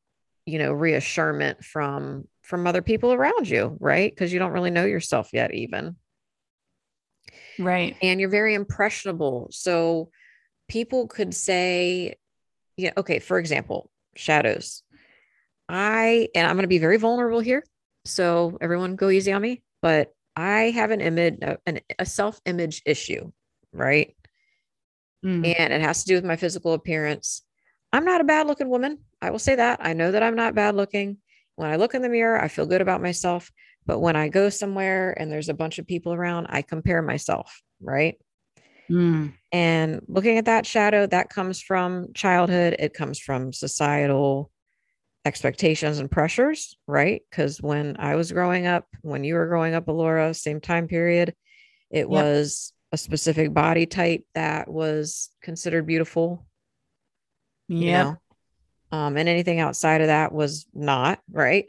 [0.45, 4.11] you know, reassurance from from other people around you, right?
[4.11, 5.95] Because you don't really know yourself yet even.
[7.59, 7.95] Right.
[8.01, 9.47] And you're very impressionable.
[9.51, 10.09] So
[10.67, 12.15] people could say,
[12.77, 14.83] yeah, okay, for example, shadows.
[15.69, 17.63] I and I'm going to be very vulnerable here.
[18.05, 23.31] So everyone go easy on me, but I have an image an, a self-image issue,
[23.73, 24.15] right?
[25.23, 27.43] Mm, And it has to do with my physical appearance.
[27.93, 28.99] I'm not a bad looking woman.
[29.21, 29.79] I will say that.
[29.81, 31.17] I know that I'm not bad looking.
[31.55, 33.51] When I look in the mirror, I feel good about myself.
[33.85, 37.61] But when I go somewhere and there's a bunch of people around, I compare myself,
[37.81, 38.15] right?
[38.89, 44.49] mm, And looking at that shadow, that comes from childhood, it comes from societal
[45.25, 47.21] expectations and pressures, right?
[47.29, 51.35] Because when I was growing up, when you were growing up, Alora, same time period,
[51.89, 56.45] it was a specific body type that was considered beautiful,
[57.67, 58.05] you Yep.
[58.05, 58.17] know,
[58.91, 61.65] um, and anything outside of that was not, right?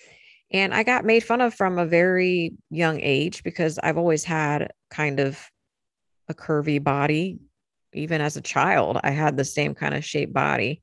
[0.50, 4.72] and I got made fun of from a very young age because I've always had
[4.90, 5.40] kind of
[6.28, 7.38] a curvy body.
[7.92, 10.82] Even as a child, I had the same kind of shaped body.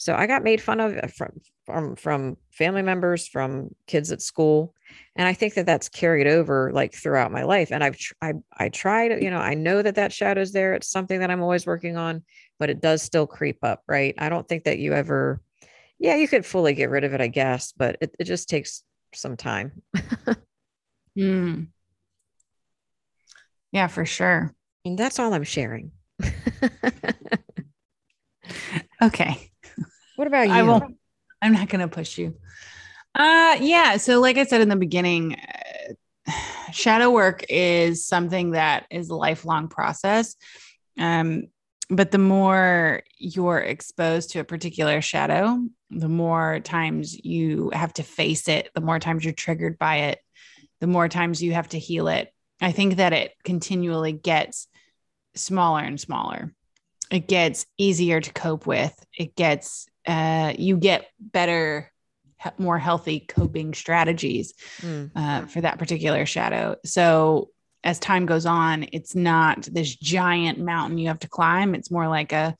[0.00, 1.28] So I got made fun of uh, from
[1.66, 4.74] from from family members, from kids at school,
[5.14, 7.70] and I think that that's carried over like throughout my life.
[7.70, 10.72] And I've tr- I I tried, you know, I know that that shadow's there.
[10.72, 12.22] It's something that I'm always working on,
[12.58, 14.14] but it does still creep up, right?
[14.16, 15.42] I don't think that you ever,
[15.98, 18.82] yeah, you could fully get rid of it, I guess, but it, it just takes
[19.14, 19.82] some time.
[21.16, 21.70] Mm.
[23.72, 24.54] Yeah, for sure.
[24.84, 25.92] And that's all I'm sharing.
[29.02, 29.49] Okay.
[30.20, 30.52] What about you?
[30.52, 30.98] I won't.
[31.40, 32.36] I'm not going to push you.
[33.14, 33.96] Uh, yeah.
[33.96, 35.34] So, like I said in the beginning,
[36.28, 36.32] uh,
[36.72, 40.36] shadow work is something that is a lifelong process.
[40.98, 41.44] Um,
[41.88, 48.02] but the more you're exposed to a particular shadow, the more times you have to
[48.02, 50.18] face it, the more times you're triggered by it,
[50.82, 52.30] the more times you have to heal it.
[52.60, 54.68] I think that it continually gets
[55.34, 56.54] smaller and smaller.
[57.10, 58.94] It gets easier to cope with.
[59.18, 61.90] It gets, uh, you get better,
[62.58, 66.76] more healthy coping strategies Mm, uh, for that particular shadow.
[66.84, 67.50] So
[67.84, 71.74] as time goes on, it's not this giant mountain you have to climb.
[71.74, 72.56] It's more like a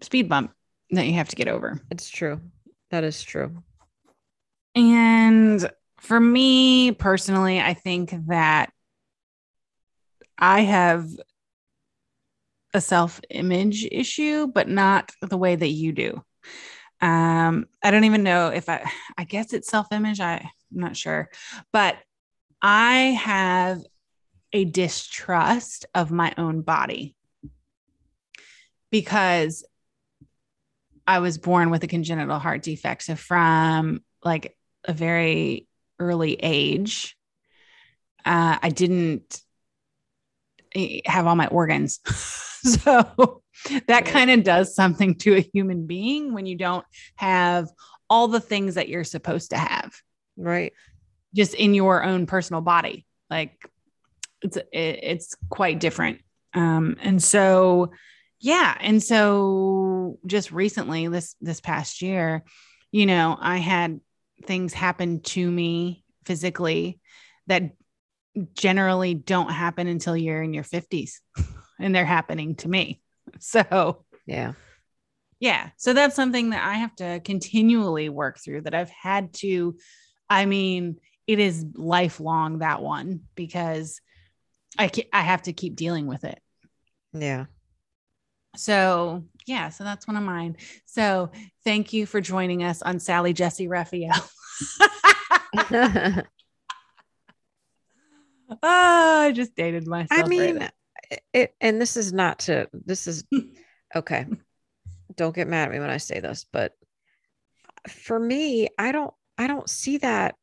[0.00, 0.52] speed bump
[0.90, 1.80] that you have to get over.
[1.90, 2.40] it's true.
[2.90, 3.62] That is true.
[4.74, 5.68] And
[6.00, 8.72] for me personally, I think that
[10.38, 11.08] I have
[12.72, 16.22] a self image issue, but not the way that you do.
[17.00, 20.20] Um, I don't even know if I, I guess it's self image.
[20.20, 21.30] I'm not sure,
[21.72, 21.96] but
[22.62, 23.82] I have
[24.52, 27.16] a distrust of my own body
[28.90, 29.64] because
[31.06, 33.02] I was born with a congenital heart defect.
[33.02, 35.66] So from like a very
[35.98, 37.16] early age,
[38.24, 39.40] uh, I didn't
[40.74, 42.00] eh, have all my organs.
[42.64, 43.42] so
[43.86, 46.84] that kind of does something to a human being when you don't
[47.16, 47.68] have
[48.10, 49.94] all the things that you're supposed to have.
[50.36, 50.72] Right.
[51.34, 53.06] Just in your own personal body.
[53.30, 53.68] Like
[54.42, 56.20] it's it's quite different.
[56.52, 57.92] Um and so
[58.40, 62.44] yeah, and so just recently this this past year,
[62.92, 64.00] you know, I had
[64.44, 67.00] things happen to me physically
[67.46, 67.62] that
[68.54, 71.20] generally don't happen until you're in your 50s
[71.80, 73.00] and they're happening to me.
[73.40, 74.52] So, yeah.
[75.40, 75.70] Yeah.
[75.76, 79.76] So that's something that I have to continually work through that I've had to
[80.30, 84.00] I mean, it is lifelong that one because
[84.78, 86.40] I I have to keep dealing with it.
[87.12, 87.46] Yeah.
[88.56, 90.56] So, yeah, so that's one of mine.
[90.86, 91.30] So,
[91.64, 94.14] thank you for joining us on Sally Jessy Raphael.
[94.80, 96.22] oh,
[98.62, 100.24] I just dated myself.
[100.24, 100.72] I mean, right
[101.32, 103.24] it, and this is not to, this is
[103.96, 104.26] okay.
[105.16, 106.72] Don't get mad at me when I say this, but
[107.88, 110.34] for me, I don't, I don't see that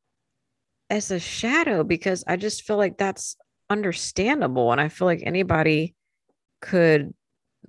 [0.90, 3.36] as a shadow because I just feel like that's
[3.70, 4.72] understandable.
[4.72, 5.96] And I feel like anybody
[6.62, 7.14] could,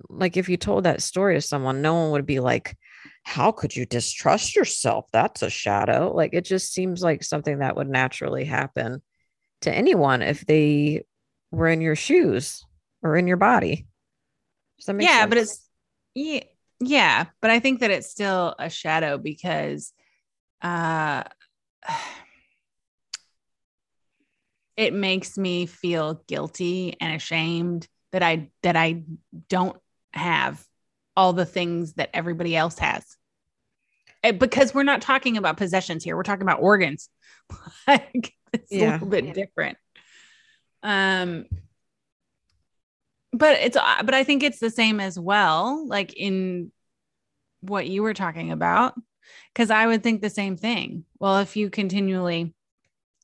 [0.09, 2.77] like, if you told that story to someone, no one would be like,
[3.23, 5.05] how could you distrust yourself?
[5.13, 6.11] That's a shadow.
[6.13, 9.01] Like, it just seems like something that would naturally happen
[9.61, 11.05] to anyone if they
[11.51, 12.65] were in your shoes
[13.03, 13.85] or in your body.
[14.87, 15.29] yeah, sense?
[15.29, 15.69] but it's
[16.15, 16.43] yeah,
[16.79, 19.93] yeah, but I think that it's still a shadow because
[20.61, 21.23] uh
[24.77, 29.03] it makes me feel guilty and ashamed that I that I
[29.49, 29.77] don't
[30.13, 30.65] have
[31.15, 33.03] all the things that everybody else has.
[34.23, 36.15] Eh, because we're not talking about possessions here.
[36.15, 37.09] We're talking about organs.
[37.87, 38.91] like it's yeah.
[38.91, 39.33] a little bit yeah.
[39.33, 39.77] different.
[40.81, 41.45] Um
[43.33, 46.71] but it's uh, but I think it's the same as well like in
[47.61, 48.93] what you were talking about
[49.55, 51.05] cuz I would think the same thing.
[51.19, 52.53] Well, if you continually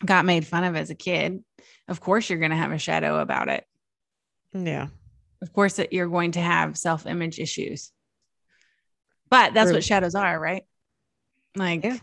[0.03, 1.43] got made fun of as a kid,
[1.87, 3.65] of course you're going to have a shadow about it.
[4.53, 4.87] Yeah.
[5.41, 7.91] Of course that you're going to have self-image issues.
[9.29, 9.77] But that's True.
[9.77, 10.63] what shadows are, right?
[11.55, 11.97] Like yeah.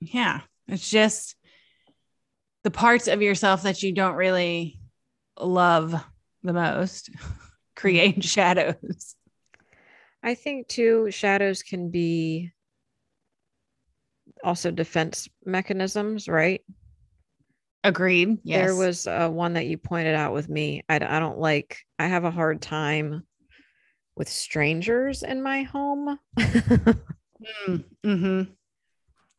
[0.00, 1.36] yeah, it's just
[2.62, 4.78] the parts of yourself that you don't really
[5.38, 5.94] love
[6.42, 7.10] the most
[7.76, 9.16] create shadows.
[10.22, 12.52] I think too, shadows can be
[14.44, 16.62] also defense mechanisms, right?
[17.84, 18.38] Agreed.
[18.44, 18.66] Yes.
[18.66, 20.82] There was uh, one that you pointed out with me.
[20.88, 23.24] I, I don't like, I have a hard time
[24.16, 26.18] with strangers in my home.
[26.38, 28.42] mm, mm-hmm.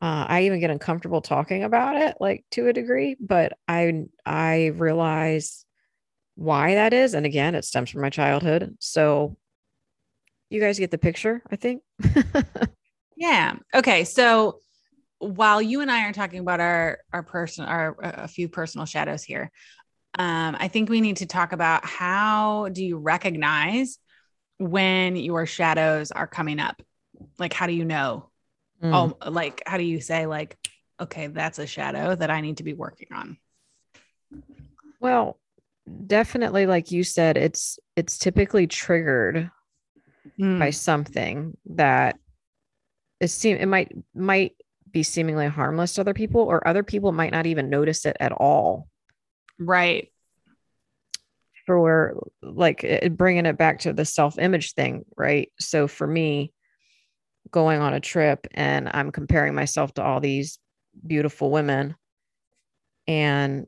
[0.02, 4.66] uh, I even get uncomfortable talking about it, like to a degree, but I, I
[4.66, 5.64] realize
[6.34, 7.14] why that is.
[7.14, 8.76] And again, it stems from my childhood.
[8.80, 9.36] So
[10.50, 11.82] you guys get the picture, I think.
[13.16, 13.56] yeah.
[13.74, 14.04] Okay.
[14.04, 14.58] So
[15.18, 19.22] while you and I are talking about our our person our a few personal shadows
[19.22, 19.50] here,
[20.18, 23.98] um, I think we need to talk about how do you recognize
[24.58, 26.80] when your shadows are coming up?
[27.38, 28.30] Like, how do you know?
[28.82, 29.16] Mm.
[29.20, 30.56] Oh, like how do you say like,
[31.00, 33.38] okay, that's a shadow that I need to be working on?
[35.00, 35.38] Well,
[36.06, 39.50] definitely like you said it's it's typically triggered
[40.38, 40.58] mm.
[40.58, 42.16] by something that
[43.20, 44.52] it seem it might might
[44.90, 48.32] be seemingly harmless to other people or other people might not even notice it at
[48.32, 48.88] all.
[49.58, 50.08] Right.
[51.66, 55.50] For like it, bringing it back to the self-image thing right?
[55.58, 56.52] So for me
[57.50, 60.58] going on a trip and i'm comparing myself to all these
[61.06, 61.94] beautiful women
[63.06, 63.66] and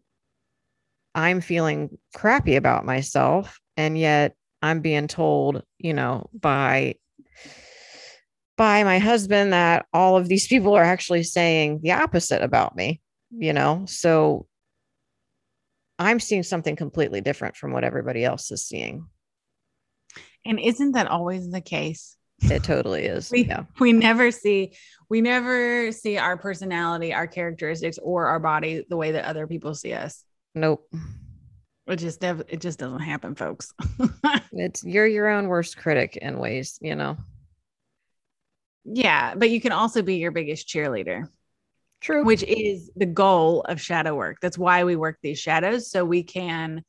[1.16, 3.58] I'm feeling crappy about myself.
[3.78, 6.96] And yet I'm being told, you know, by
[8.56, 13.00] by my husband that all of these people are actually saying the opposite about me,
[13.30, 13.84] you know?
[13.86, 14.46] So
[15.98, 19.06] I'm seeing something completely different from what everybody else is seeing.
[20.44, 22.16] And isn't that always the case?
[22.42, 23.30] It totally is.
[23.30, 23.64] we, yeah.
[23.80, 24.74] we never see
[25.08, 29.74] we never see our personality, our characteristics, or our body the way that other people
[29.74, 30.25] see us.
[30.56, 30.90] Nope.
[31.86, 33.72] It just it just doesn't happen, folks.
[34.52, 37.16] it's you're your own worst critic in ways, you know.
[38.84, 41.28] Yeah, but you can also be your biggest cheerleader.
[42.00, 42.24] True.
[42.24, 44.38] Which is the goal of shadow work.
[44.40, 46.82] That's why we work these shadows so we can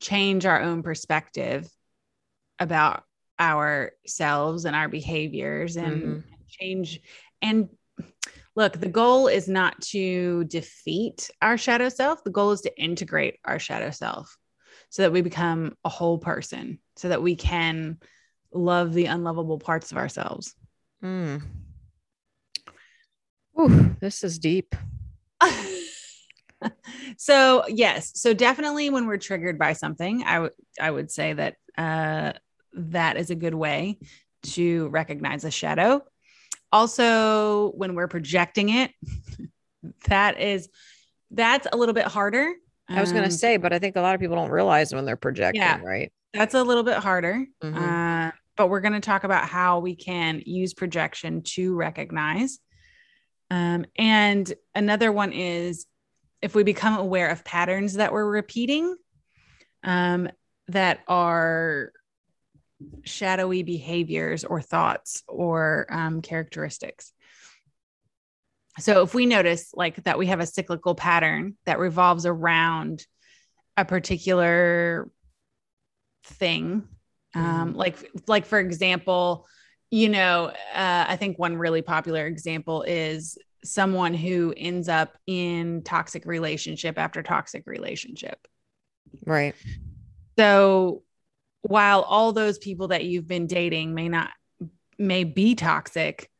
[0.00, 1.66] change our own perspective
[2.58, 3.04] about
[3.40, 6.18] ourselves and our behaviors and mm-hmm.
[6.48, 7.00] change
[7.42, 7.68] and
[8.56, 13.38] look the goal is not to defeat our shadow self the goal is to integrate
[13.44, 14.36] our shadow self
[14.90, 17.98] so that we become a whole person so that we can
[18.52, 20.54] love the unlovable parts of ourselves
[21.02, 21.42] mm.
[23.60, 24.74] Ooh, this is deep
[27.18, 31.56] so yes so definitely when we're triggered by something i would i would say that
[31.76, 32.32] uh
[32.74, 33.98] that is a good way
[34.42, 36.02] to recognize a shadow.
[36.74, 38.90] Also, when we're projecting it,
[40.08, 40.68] that is
[41.30, 42.52] that's a little bit harder.
[42.88, 44.92] I was going to um, say, but I think a lot of people don't realize
[44.92, 46.12] when they're projecting, yeah, right?
[46.32, 47.46] That's a little bit harder.
[47.62, 47.78] Mm-hmm.
[47.78, 52.58] Uh, but we're going to talk about how we can use projection to recognize.
[53.50, 55.86] Um, and another one is
[56.42, 58.96] if we become aware of patterns that we're repeating
[59.84, 60.28] um,
[60.68, 61.92] that are
[63.04, 67.12] shadowy behaviors or thoughts or um, characteristics.
[68.78, 73.06] So if we notice like that we have a cyclical pattern that revolves around
[73.76, 75.08] a particular
[76.24, 76.88] thing,
[77.34, 77.76] um, mm-hmm.
[77.76, 79.46] like like for example,
[79.90, 85.82] you know, uh, I think one really popular example is someone who ends up in
[85.84, 88.38] toxic relationship after toxic relationship.
[89.24, 89.54] Right.
[90.36, 91.03] So
[91.64, 94.30] while all those people that you've been dating may not
[94.98, 96.30] may be toxic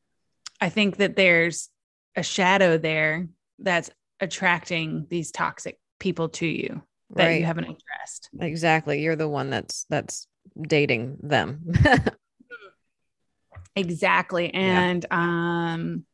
[0.60, 1.70] i think that there's
[2.14, 3.26] a shadow there
[3.58, 6.82] that's attracting these toxic people to you
[7.14, 7.40] that right.
[7.40, 10.28] you haven't addressed exactly you're the one that's that's
[10.60, 11.72] dating them
[13.76, 15.18] exactly and yeah.
[15.72, 16.04] um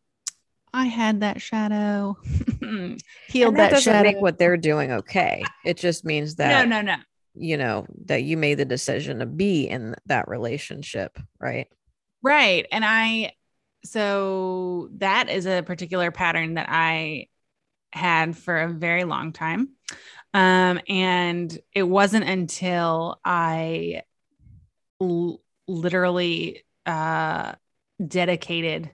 [0.73, 2.17] I had that shadow.
[2.23, 4.05] Healed that, that, doesn't shadow.
[4.05, 5.43] make what they're doing okay.
[5.65, 7.03] It just means that no, no, no
[7.35, 11.69] you know that you made the decision to be in that relationship right?
[12.23, 13.33] Right and i
[13.85, 17.29] so that is a particular pattern that i
[17.93, 19.71] had for a very long time
[20.35, 24.03] um and it wasn't until i
[25.01, 27.53] l- literally uh
[28.07, 28.91] dedicated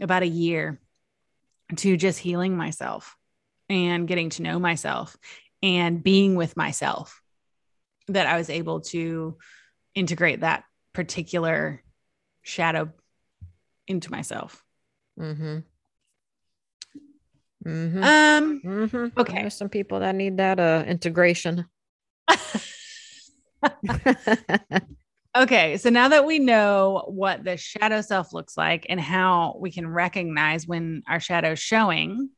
[0.00, 0.80] about a year
[1.76, 3.16] to just healing myself
[3.68, 5.16] and getting to know myself
[5.62, 7.20] and being with myself
[8.08, 9.36] that I was able to
[9.94, 11.82] integrate that particular
[12.42, 12.92] shadow
[13.86, 14.64] into myself.
[15.18, 15.58] Mm-hmm.
[17.66, 18.02] Mm-hmm.
[18.02, 18.60] Um.
[18.64, 19.20] Mm-hmm.
[19.20, 19.40] Okay.
[19.42, 21.66] There's some people that need that uh integration.
[25.36, 25.76] okay.
[25.76, 29.88] So now that we know what the shadow self looks like and how we can
[29.88, 32.30] recognize when our shadow is showing,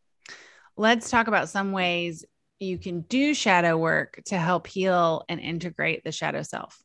[0.77, 2.25] let's talk about some ways
[2.61, 6.78] you can do shadow work to help heal and integrate the shadow self.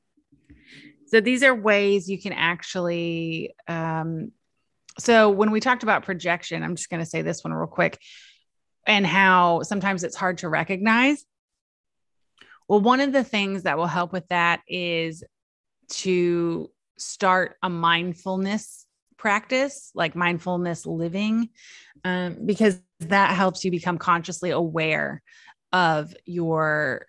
[1.07, 3.53] So these are ways you can actually.
[3.67, 4.31] Um,
[4.97, 7.99] so when we talked about projection, I'm just going to say this one real quick,
[8.87, 11.23] and how sometimes it's hard to recognize.
[12.67, 15.23] Well, one of the things that will help with that is
[15.89, 21.49] to start a mindfulness practice, like mindfulness living,
[22.03, 25.21] um, because that helps you become consciously aware
[25.75, 27.05] of your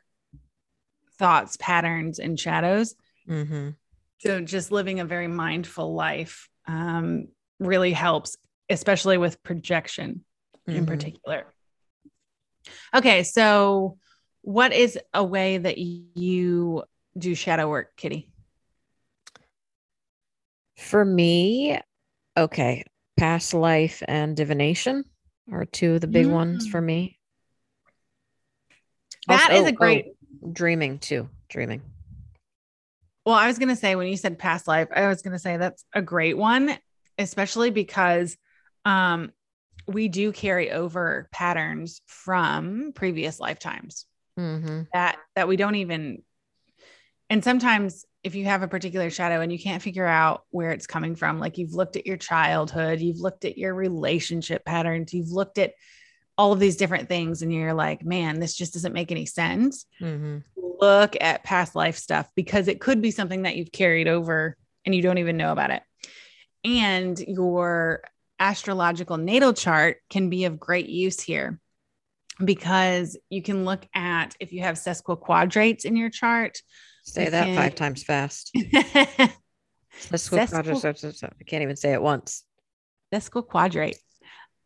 [1.18, 2.96] thoughts, patterns, and shadows.
[3.28, 3.70] Mm-hmm.
[4.18, 7.28] So, just living a very mindful life um,
[7.60, 8.36] really helps,
[8.68, 10.24] especially with projection
[10.68, 10.78] mm-hmm.
[10.78, 11.46] in particular.
[12.92, 13.98] Okay, so
[14.42, 16.82] what is a way that you
[17.16, 18.28] do shadow work, Kitty?
[20.76, 21.78] For me,
[22.36, 22.82] okay,
[23.16, 25.04] past life and divination
[25.52, 26.32] are two of the big mm.
[26.32, 27.15] ones for me.
[29.26, 30.06] That also, is a great
[30.44, 31.28] oh, dreaming too.
[31.48, 31.82] Dreaming.
[33.24, 35.38] Well, I was going to say when you said past life, I was going to
[35.38, 36.76] say that's a great one,
[37.18, 38.36] especially because
[38.84, 39.32] um,
[39.88, 44.06] we do carry over patterns from previous lifetimes
[44.38, 44.82] mm-hmm.
[44.92, 46.22] that that we don't even.
[47.28, 50.86] And sometimes, if you have a particular shadow and you can't figure out where it's
[50.86, 55.32] coming from, like you've looked at your childhood, you've looked at your relationship patterns, you've
[55.32, 55.72] looked at
[56.38, 59.86] all of these different things and you're like, man, this just doesn't make any sense.
[60.00, 60.38] Mm-hmm.
[60.80, 64.94] Look at past life stuff because it could be something that you've carried over and
[64.94, 65.82] you don't even know about it.
[66.64, 68.02] And your
[68.38, 71.58] astrological natal chart can be of great use here
[72.44, 76.60] because you can look at if you have sesquiquadrates in your chart.
[77.04, 77.56] Say that can...
[77.56, 78.50] five times fast.
[80.00, 81.24] Sesquiquadrate.
[81.24, 82.44] I can't even say it once.
[83.12, 83.96] Sesquiquadrate.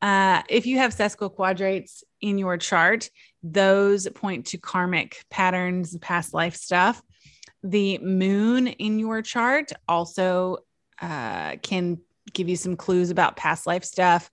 [0.03, 3.11] Uh, if you have sesquiquadrates in your chart,
[3.42, 7.03] those point to karmic patterns, past life stuff.
[7.62, 10.59] The moon in your chart also
[11.03, 11.98] uh, can
[12.32, 14.30] give you some clues about past life stuff.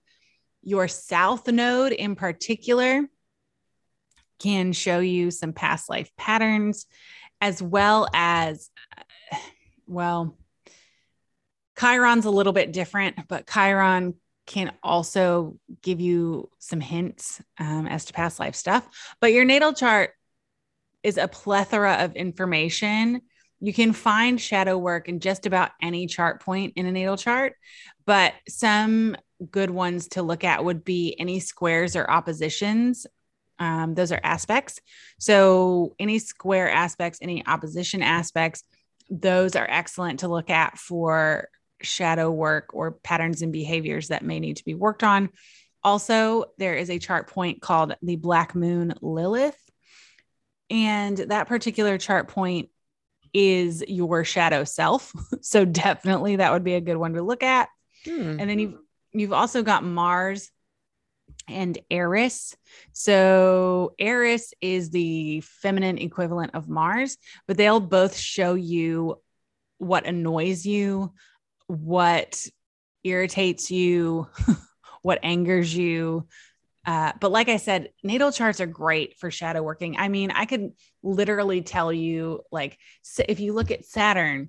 [0.62, 3.06] Your south node, in particular,
[4.38, 6.86] can show you some past life patterns,
[7.40, 8.70] as well as,
[9.86, 10.38] well,
[11.78, 14.14] Chiron's a little bit different, but Chiron
[14.48, 18.88] can also give you some hints um, as to past life stuff.
[19.20, 20.10] But your natal chart
[21.02, 23.20] is a plethora of information.
[23.60, 27.54] You can find shadow work in just about any chart point in a natal chart,
[28.06, 29.16] but some
[29.50, 33.06] good ones to look at would be any squares or oppositions.
[33.58, 34.80] Um, those are aspects.
[35.18, 38.62] So, any square aspects, any opposition aspects,
[39.10, 41.48] those are excellent to look at for
[41.82, 45.30] shadow work or patterns and behaviors that may need to be worked on.
[45.82, 49.58] Also, there is a chart point called the Black Moon Lilith.
[50.70, 52.68] And that particular chart point
[53.32, 55.12] is your shadow self.
[55.40, 57.68] So definitely that would be a good one to look at.
[58.04, 58.38] Hmm.
[58.38, 58.78] And then you've
[59.12, 60.50] you've also got Mars
[61.48, 62.56] and Eris.
[62.92, 67.16] So Eris is the feminine equivalent of Mars,
[67.46, 69.20] but they'll both show you
[69.78, 71.14] what annoys you,
[71.68, 72.44] what
[73.04, 74.28] irritates you,
[75.02, 76.26] what angers you.
[76.84, 79.96] Uh, but like I said, natal charts are great for shadow working.
[79.98, 82.78] I mean, I could literally tell you, like,
[83.28, 84.48] if you look at Saturn,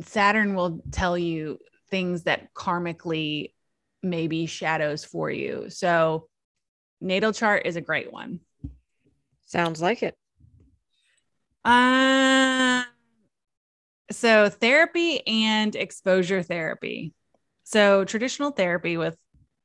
[0.00, 1.58] Saturn will tell you
[1.90, 3.54] things that karmically
[4.02, 5.70] may be shadows for you.
[5.70, 6.28] So,
[7.00, 8.40] natal chart is a great one.
[9.46, 10.14] Sounds like it.
[11.64, 12.84] Uh,
[14.10, 17.14] so, therapy and exposure therapy.
[17.64, 19.16] So, traditional therapy with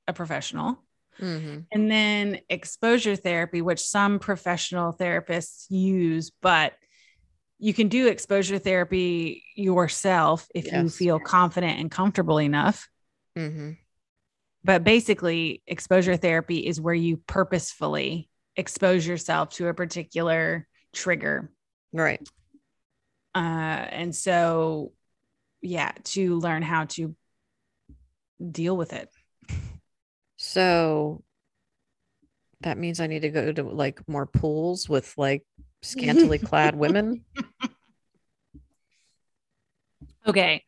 [0.08, 0.84] a professional,
[1.20, 1.62] mm-hmm.
[1.72, 6.74] and then exposure therapy, which some professional therapists use, but
[7.58, 10.74] you can do exposure therapy yourself if yes.
[10.76, 12.88] you feel confident and comfortable enough.
[13.38, 13.72] Mm-hmm.
[14.64, 21.52] But basically, exposure therapy is where you purposefully expose yourself to a particular trigger.
[21.94, 22.28] Right.
[23.36, 24.94] Uh, and so,
[25.62, 27.16] yeah, to learn how to
[28.52, 29.10] deal with it.
[30.38, 31.22] So
[32.62, 35.44] that means I need to go to like more pools with like
[35.82, 37.26] scantily clad women.
[40.26, 40.64] Okay.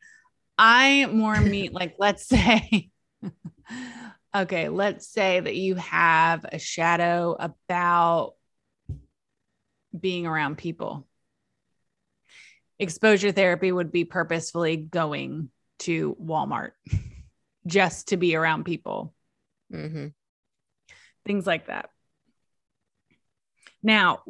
[0.58, 2.90] I more mean like let's say
[4.36, 8.34] okay, let's say that you have a shadow about
[9.98, 11.07] being around people
[12.78, 15.50] exposure therapy would be purposefully going
[15.80, 16.72] to Walmart
[17.66, 19.14] just to be around people.
[19.72, 20.08] Mm-hmm.
[21.24, 21.90] Things like that.
[23.82, 24.22] Now,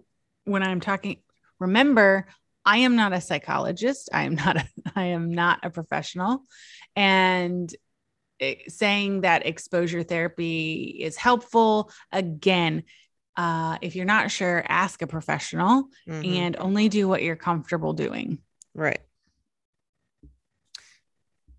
[0.44, 1.18] when I'm talking,
[1.58, 2.26] remember,
[2.64, 4.10] I am not a psychologist.
[4.12, 6.44] I am not a, I am not a professional.
[6.96, 7.74] And
[8.38, 12.84] it, saying that exposure therapy is helpful, again,
[13.38, 16.24] uh, if you're not sure, ask a professional mm-hmm.
[16.24, 18.38] and only do what you're comfortable doing.
[18.74, 18.98] Right.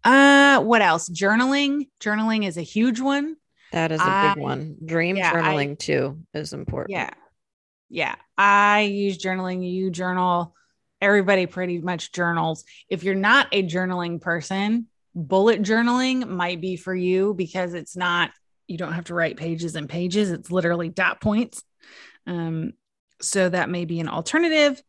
[0.04, 1.10] Uh, what else?
[1.10, 1.88] Journaling.
[2.02, 3.38] Journaling is a huge one.
[3.72, 4.76] That is a I, big one.
[4.84, 6.92] Dream yeah, journaling I, too is important.
[6.92, 7.12] Yeah.
[7.90, 8.16] Yeah.
[8.38, 9.70] I use journaling.
[9.70, 10.56] You journal.
[11.02, 12.66] Everybody pretty much journals.
[12.90, 18.32] If you're not a journaling person, bullet journaling might be for you because it's not,
[18.68, 20.30] you don't have to write pages and pages.
[20.30, 21.64] It's literally dot points.
[22.28, 22.74] Um,
[23.22, 24.82] so that may be an alternative.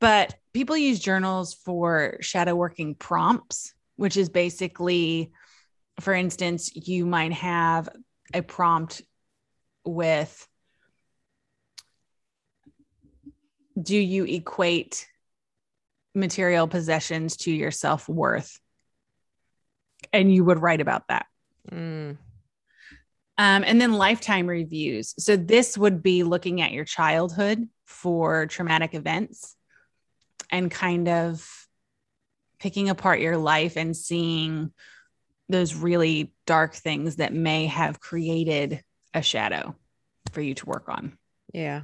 [0.00, 5.32] But people use journals for shadow working prompts, which is basically,
[6.00, 7.88] for instance, you might have
[8.34, 9.02] a prompt
[9.84, 10.46] with
[13.80, 15.08] Do you equate
[16.14, 18.60] material possessions to your self worth?
[20.12, 21.26] And you would write about that.
[21.70, 22.18] Mm.
[23.38, 25.14] Um, and then lifetime reviews.
[25.18, 29.56] So this would be looking at your childhood for traumatic events
[30.50, 31.48] and kind of
[32.58, 34.72] picking apart your life and seeing
[35.48, 38.82] those really dark things that may have created
[39.14, 39.74] a shadow
[40.32, 41.18] for you to work on.
[41.52, 41.82] Yeah.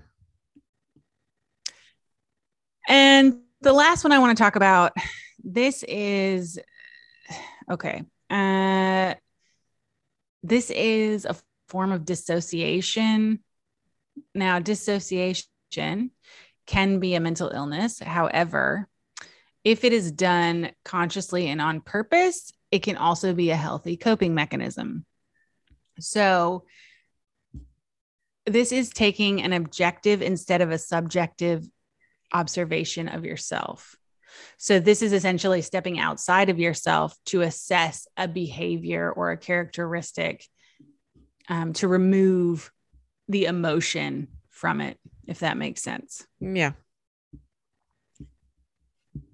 [2.89, 4.93] And the last one I want to talk about
[5.43, 6.59] this is
[7.71, 8.05] okay.
[8.31, 9.15] Uh
[10.43, 11.37] this is a
[11.69, 13.41] form of dissociation
[14.35, 15.47] Now, dissociation
[16.67, 17.99] can be a mental illness.
[17.99, 18.89] However,
[19.65, 24.35] if it is done consciously and on purpose, it can also be a healthy coping
[24.35, 25.05] mechanism.
[26.01, 26.65] So,
[28.47, 31.67] this is taking an objective instead of a subjective
[32.33, 33.98] observation of yourself.
[34.59, 40.45] So, this is essentially stepping outside of yourself to assess a behavior or a characteristic
[41.49, 42.71] um, to remove
[43.29, 46.27] the emotion from it, if that makes sense.
[46.41, 46.73] Yeah.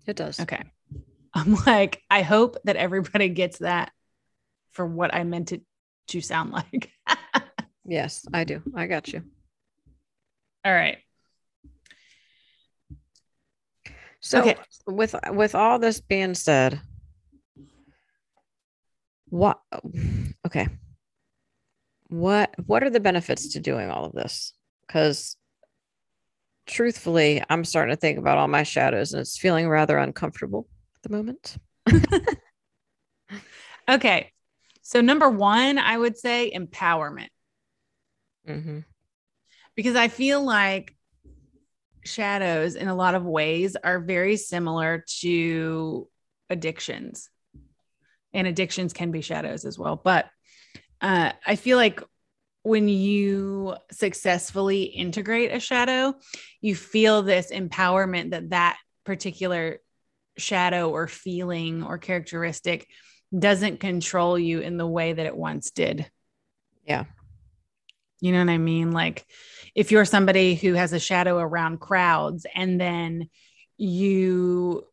[0.07, 0.41] It does.
[0.41, 0.63] Okay.
[1.35, 3.93] I'm like, I hope that everybody gets that
[4.71, 5.63] for what I meant it
[6.09, 6.91] to sound like.
[7.85, 8.63] yes, I do.
[8.75, 9.23] I got you.
[10.65, 10.99] All right.
[14.25, 14.57] So okay.
[14.87, 16.81] with with all this being said,
[19.29, 19.61] what
[20.47, 20.67] okay.
[22.09, 24.55] What what are the benefits to doing all of this?
[24.89, 25.37] Cuz
[26.67, 30.67] truthfully, I'm starting to think about all my shadows and it's feeling rather uncomfortable
[30.97, 31.59] at the moment.
[33.91, 34.33] okay.
[34.81, 37.29] So, number one, I would say empowerment.
[38.49, 38.79] Mm-hmm.
[39.75, 40.95] Because I feel like
[42.05, 46.09] shadows, in a lot of ways, are very similar to
[46.51, 47.29] addictions.
[48.33, 50.01] And addictions can be shadows as well.
[50.03, 50.27] But
[51.01, 52.03] uh, I feel like
[52.63, 56.15] when you successfully integrate a shadow,
[56.61, 59.81] you feel this empowerment that that particular
[60.39, 62.89] shadow or feeling or characteristic
[63.37, 66.11] doesn't control you in the way that it once did.
[66.87, 67.05] Yeah.
[68.25, 68.93] You know what I mean?
[68.93, 69.27] Like
[69.75, 73.29] if you're somebody who has a shadow around crowds and then
[73.77, 74.87] you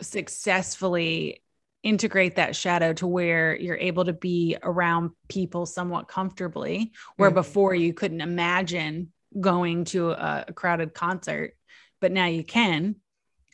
[0.00, 1.42] successfully
[1.82, 7.34] integrate that shadow to where you're able to be around people somewhat comfortably where mm-hmm.
[7.34, 11.54] before you couldn't imagine going to a, a, crowded concert
[12.00, 12.94] but now you can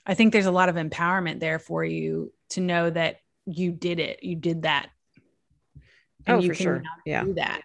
[0.05, 3.99] i think there's a lot of empowerment there for you to know that you did
[3.99, 4.23] it.
[4.23, 4.91] You did that.
[6.27, 6.83] And oh you for sure.
[7.07, 7.25] yeah.
[7.25, 7.63] do that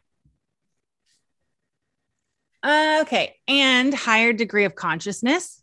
[2.66, 5.62] okay and higher degree of consciousness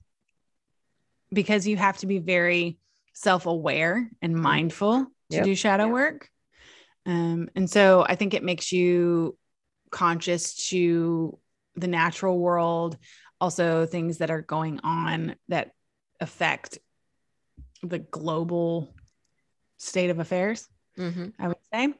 [1.33, 2.79] because you have to be very
[3.15, 4.43] self aware and mm-hmm.
[4.43, 5.45] mindful to yep.
[5.45, 5.93] do shadow yep.
[5.93, 6.29] work.
[7.07, 9.37] Um, and so I think it makes you
[9.91, 11.39] conscious to
[11.77, 12.99] the natural world,
[13.41, 15.73] also things that are going on that
[16.21, 16.79] affect
[17.83, 18.95] the global
[19.79, 21.29] state of affairs, mm-hmm.
[21.39, 21.95] I would say.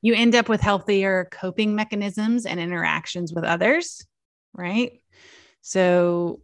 [0.00, 4.04] You end up with healthier coping mechanisms and interactions with others,
[4.52, 5.00] right?
[5.60, 6.40] So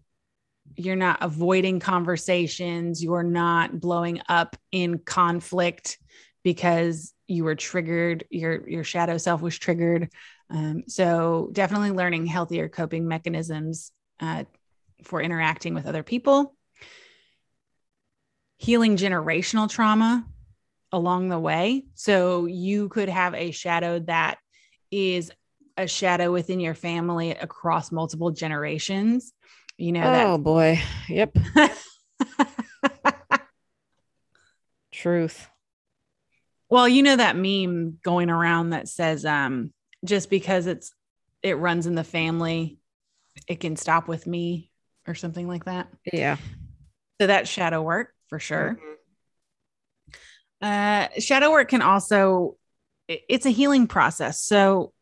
[0.76, 3.02] you're not avoiding conversations.
[3.02, 5.98] You're not blowing up in conflict
[6.44, 10.10] because you were triggered your your shadow self was triggered.
[10.50, 14.44] Um, so definitely learning healthier coping mechanisms uh,
[15.02, 16.54] for interacting with other people.
[18.56, 20.24] Healing generational trauma
[20.92, 24.38] along the way so you could have a shadow that
[24.90, 25.30] is
[25.76, 29.32] a shadow within your family across multiple generations
[29.78, 30.80] you know, oh that- boy.
[31.08, 31.38] Yep.
[34.92, 35.48] Truth.
[36.68, 39.72] Well, you know that meme going around that says, um,
[40.04, 40.92] just because it's
[41.42, 42.78] it runs in the family,
[43.46, 44.72] it can stop with me
[45.06, 45.88] or something like that.
[46.12, 46.36] Yeah.
[47.20, 48.76] So that shadow work for sure.
[48.78, 48.92] Mm-hmm.
[50.60, 52.56] Uh, shadow work can also
[53.08, 54.42] it's a healing process.
[54.42, 54.92] So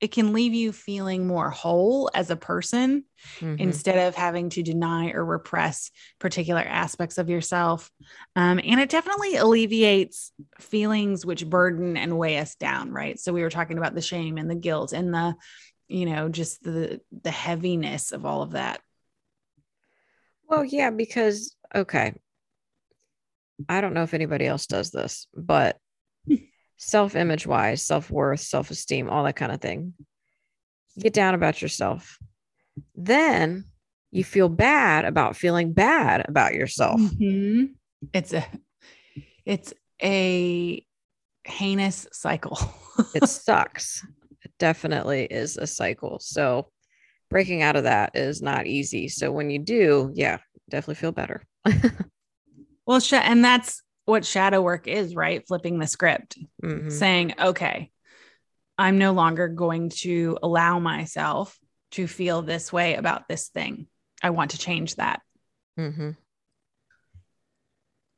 [0.00, 3.04] it can leave you feeling more whole as a person
[3.38, 3.56] mm-hmm.
[3.58, 7.90] instead of having to deny or repress particular aspects of yourself.
[8.36, 13.18] Um, and it definitely alleviates feelings which burden and weigh us down, right?
[13.18, 15.36] So we were talking about the shame and the guilt and the,
[15.88, 18.80] you know, just the the heaviness of all of that.
[20.48, 22.14] Well, yeah, because okay.
[23.68, 25.76] I don't know if anybody else does this, but
[26.76, 29.94] self image wise, self worth, self esteem, all that kind of thing.
[30.98, 32.18] Get down about yourself.
[32.94, 33.64] Then
[34.10, 37.00] you feel bad about feeling bad about yourself.
[37.00, 37.72] Mm-hmm.
[38.12, 38.46] It's a,
[39.44, 40.84] it's a
[41.44, 42.58] heinous cycle.
[43.14, 44.06] it sucks.
[44.42, 46.18] It definitely is a cycle.
[46.20, 46.68] So
[47.30, 49.08] breaking out of that is not easy.
[49.08, 50.38] So when you do, yeah,
[50.70, 51.42] definitely feel better.
[52.86, 55.46] well, and that's what shadow work is, right?
[55.46, 56.90] Flipping the script, mm-hmm.
[56.90, 57.90] saying, okay,
[58.76, 61.58] I'm no longer going to allow myself
[61.92, 63.86] to feel this way about this thing.
[64.22, 65.20] I want to change that.
[65.78, 66.10] Mm-hmm.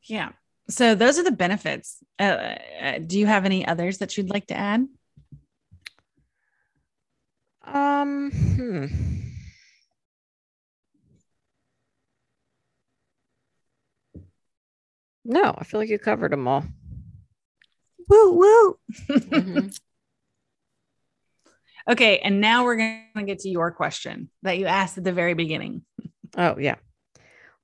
[0.02, 0.30] Yeah.
[0.68, 1.98] So those are the benefits.
[2.18, 4.86] Uh, uh, do you have any others that you'd like to add?
[7.64, 8.86] Um, Hmm.
[15.28, 16.64] No, I feel like you covered them all.
[18.08, 18.78] Woo woo.
[19.08, 19.78] Mhm.
[21.88, 25.12] Okay, and now we're going to get to your question that you asked at the
[25.12, 25.82] very beginning.
[26.36, 26.74] Oh, yeah.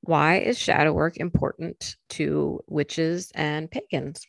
[0.03, 4.25] Why is shadow work important to witches and pagans?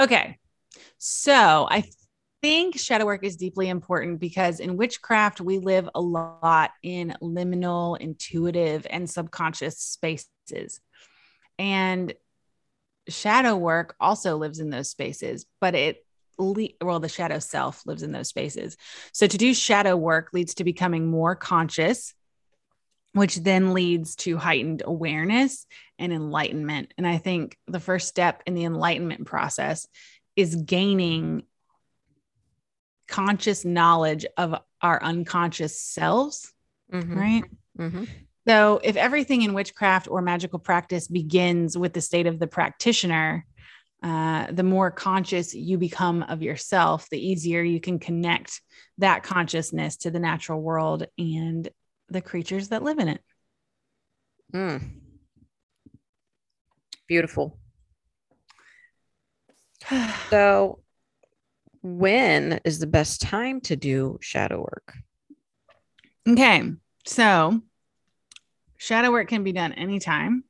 [0.00, 0.38] Okay.
[0.98, 1.90] So I
[2.40, 7.98] think shadow work is deeply important because in witchcraft, we live a lot in liminal,
[7.98, 10.80] intuitive, and subconscious spaces.
[11.58, 12.14] And
[13.08, 16.04] shadow work also lives in those spaces, but it,
[16.38, 18.76] le- well, the shadow self lives in those spaces.
[19.12, 22.14] So to do shadow work leads to becoming more conscious,
[23.12, 25.66] which then leads to heightened awareness
[25.98, 26.94] and enlightenment.
[26.96, 29.88] And I think the first step in the enlightenment process
[30.36, 31.42] is gaining
[33.08, 36.52] conscious knowledge of our unconscious selves,
[36.92, 37.16] Mhm.
[37.16, 37.44] right?
[37.78, 38.08] Mhm.
[38.48, 43.44] So, if everything in witchcraft or magical practice begins with the state of the practitioner,
[44.02, 48.62] uh, the more conscious you become of yourself, the easier you can connect
[48.98, 51.68] that consciousness to the natural world and
[52.08, 53.20] the creatures that live in it.
[54.54, 54.82] Mm.
[57.06, 57.58] Beautiful.
[60.30, 60.80] So,
[61.82, 64.94] when is the best time to do shadow work?
[66.26, 66.62] Okay.
[67.06, 67.62] So
[68.78, 70.44] shadow work can be done anytime,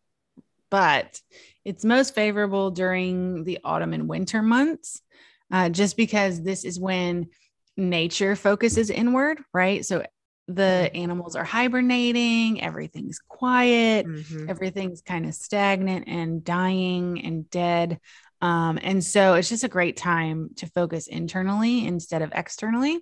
[0.71, 1.21] but
[1.65, 5.03] it's most favorable during the autumn and winter months,
[5.51, 7.29] uh, just because this is when
[7.77, 9.85] nature focuses inward, right?
[9.85, 10.05] So
[10.47, 14.49] the animals are hibernating, everything's quiet, Mhm.
[14.49, 18.01] everything's kind of stagnant and dying and dead.
[18.41, 22.99] Um, and so it's just a great time to focus internally instead of externally.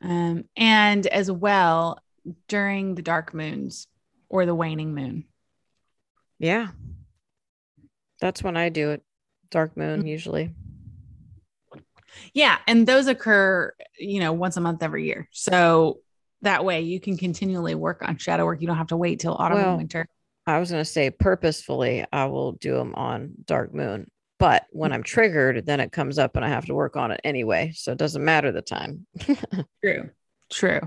[0.00, 2.00] Um, and as well
[2.48, 3.86] during the dark moons
[4.28, 5.24] or the waning moon.
[6.38, 6.68] Yeah.
[8.20, 9.02] That's when I do it.
[9.50, 10.08] Dark moon, Mhm.
[10.08, 10.54] usually.
[12.32, 12.58] Yeah.
[12.66, 15.28] And those occur, you know, once a month every year.
[15.32, 16.00] So
[16.42, 18.60] that way you can continually work on shadow work.
[18.60, 20.08] You don't have to wait till autumn Well, and winter.
[20.46, 24.10] I was going to say purposefully, I will do them on dark moon.
[24.38, 27.20] But when I'm triggered, then it comes up and I have to work on it
[27.24, 27.72] anyway.
[27.74, 29.06] So it doesn't matter the time.
[29.82, 30.10] True.
[30.50, 30.80] True.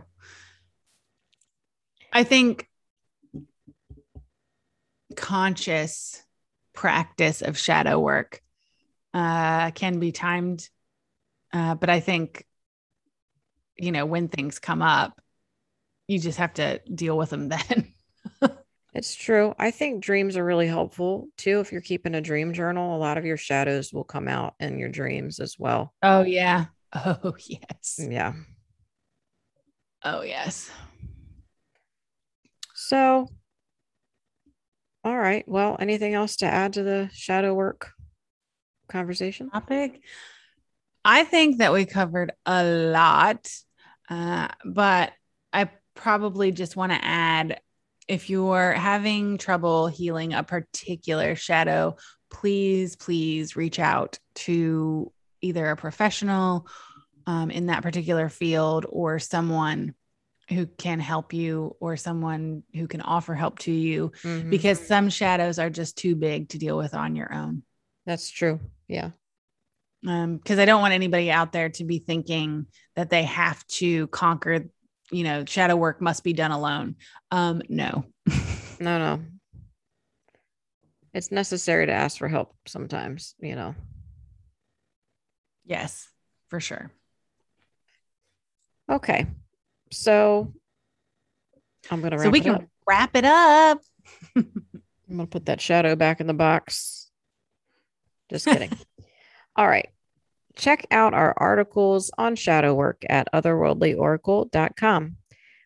[2.13, 2.68] I think
[5.19, 6.23] conscious
[6.73, 8.41] practice of shadow work
[9.13, 10.69] uh, can be timed.
[11.51, 12.45] Uh, but I think,
[13.77, 15.21] you know, when things come up,
[16.07, 17.93] you just have to deal with them then.
[18.93, 19.53] It's true.
[19.59, 21.59] I think dreams are really helpful too.
[21.59, 24.79] If you're keeping a dream journal, a lot of your shadows will come out in
[24.79, 25.93] your dreams as well.
[26.01, 26.65] oh, yeah.
[26.91, 27.99] Oh, yes.
[28.01, 28.33] Yeah.
[30.03, 30.71] Oh, yes.
[32.73, 33.27] So,
[35.03, 35.43] all right.
[35.47, 37.91] Well, anything else to add to the shadow work
[38.87, 39.49] conversation?
[39.49, 40.01] topic.
[41.05, 43.49] I think that we covered a lot,
[44.09, 45.13] uh, but
[45.53, 47.61] I probably just want to add
[48.07, 51.95] if you're having trouble healing a particular shadow,
[52.31, 56.67] please, please reach out to either a professional
[57.27, 59.93] um, in that particular field or someone
[60.49, 64.49] who can help you or someone who can offer help to you Mhm.
[64.49, 67.63] because some shadows are just too big to deal with on your own.
[68.05, 68.59] That's true.
[68.87, 69.11] Yeah.
[70.07, 74.07] um because i don't want anybody out there to be thinking that they have to
[74.07, 74.69] conquer
[75.11, 76.95] you know shadow work must be done alone
[77.31, 78.05] um no
[78.79, 79.19] No, no.
[81.13, 83.75] It's necessary to ask for help sometimes, you know.
[85.65, 86.07] yes
[86.47, 86.91] for sure
[88.89, 89.27] Okay.
[89.91, 90.53] So
[91.89, 92.63] I'm going to wrap so we it can up.
[92.87, 93.81] wrap it up
[95.09, 97.09] I'm going to put that shadow back in the box.
[98.29, 98.71] Just kidding.
[99.55, 99.89] All right.
[100.55, 105.15] Check out our articles on shadow work at otherworldlyoracle.com.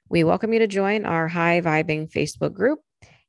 [0.08, 2.80] We welcome you to join our high vibing Facebook group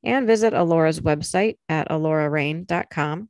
[0.05, 3.29] and visit Alora's website at alorarain.com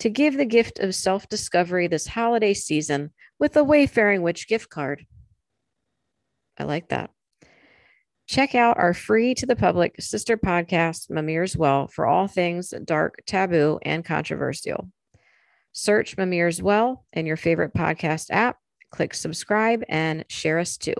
[0.00, 4.70] to give the gift of self discovery this holiday season with a Wayfaring Witch gift
[4.70, 5.06] card.
[6.58, 7.10] I like that.
[8.26, 13.22] Check out our free to the public sister podcast, Mimir's Well, for all things dark,
[13.26, 14.90] taboo, and controversial.
[15.72, 18.58] Search Mimir's Well in your favorite podcast app,
[18.90, 20.94] click subscribe, and share us too.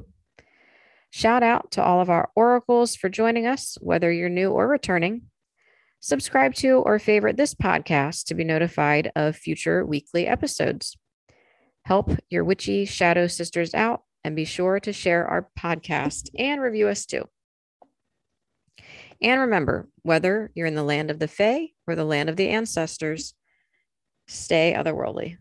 [1.11, 5.23] Shout out to all of our oracles for joining us, whether you're new or returning.
[6.01, 10.97] Subscribe to or favorite this podcast to be notified of future weekly episodes.
[11.85, 16.89] Help your witchy shadow sisters out And be sure to share our podcast and review
[16.89, 17.25] us too.
[19.23, 22.49] And remember, whether you're in the land of the Fae or the land of the
[22.49, 23.35] ancestors,
[24.27, 25.39] stay otherworldly.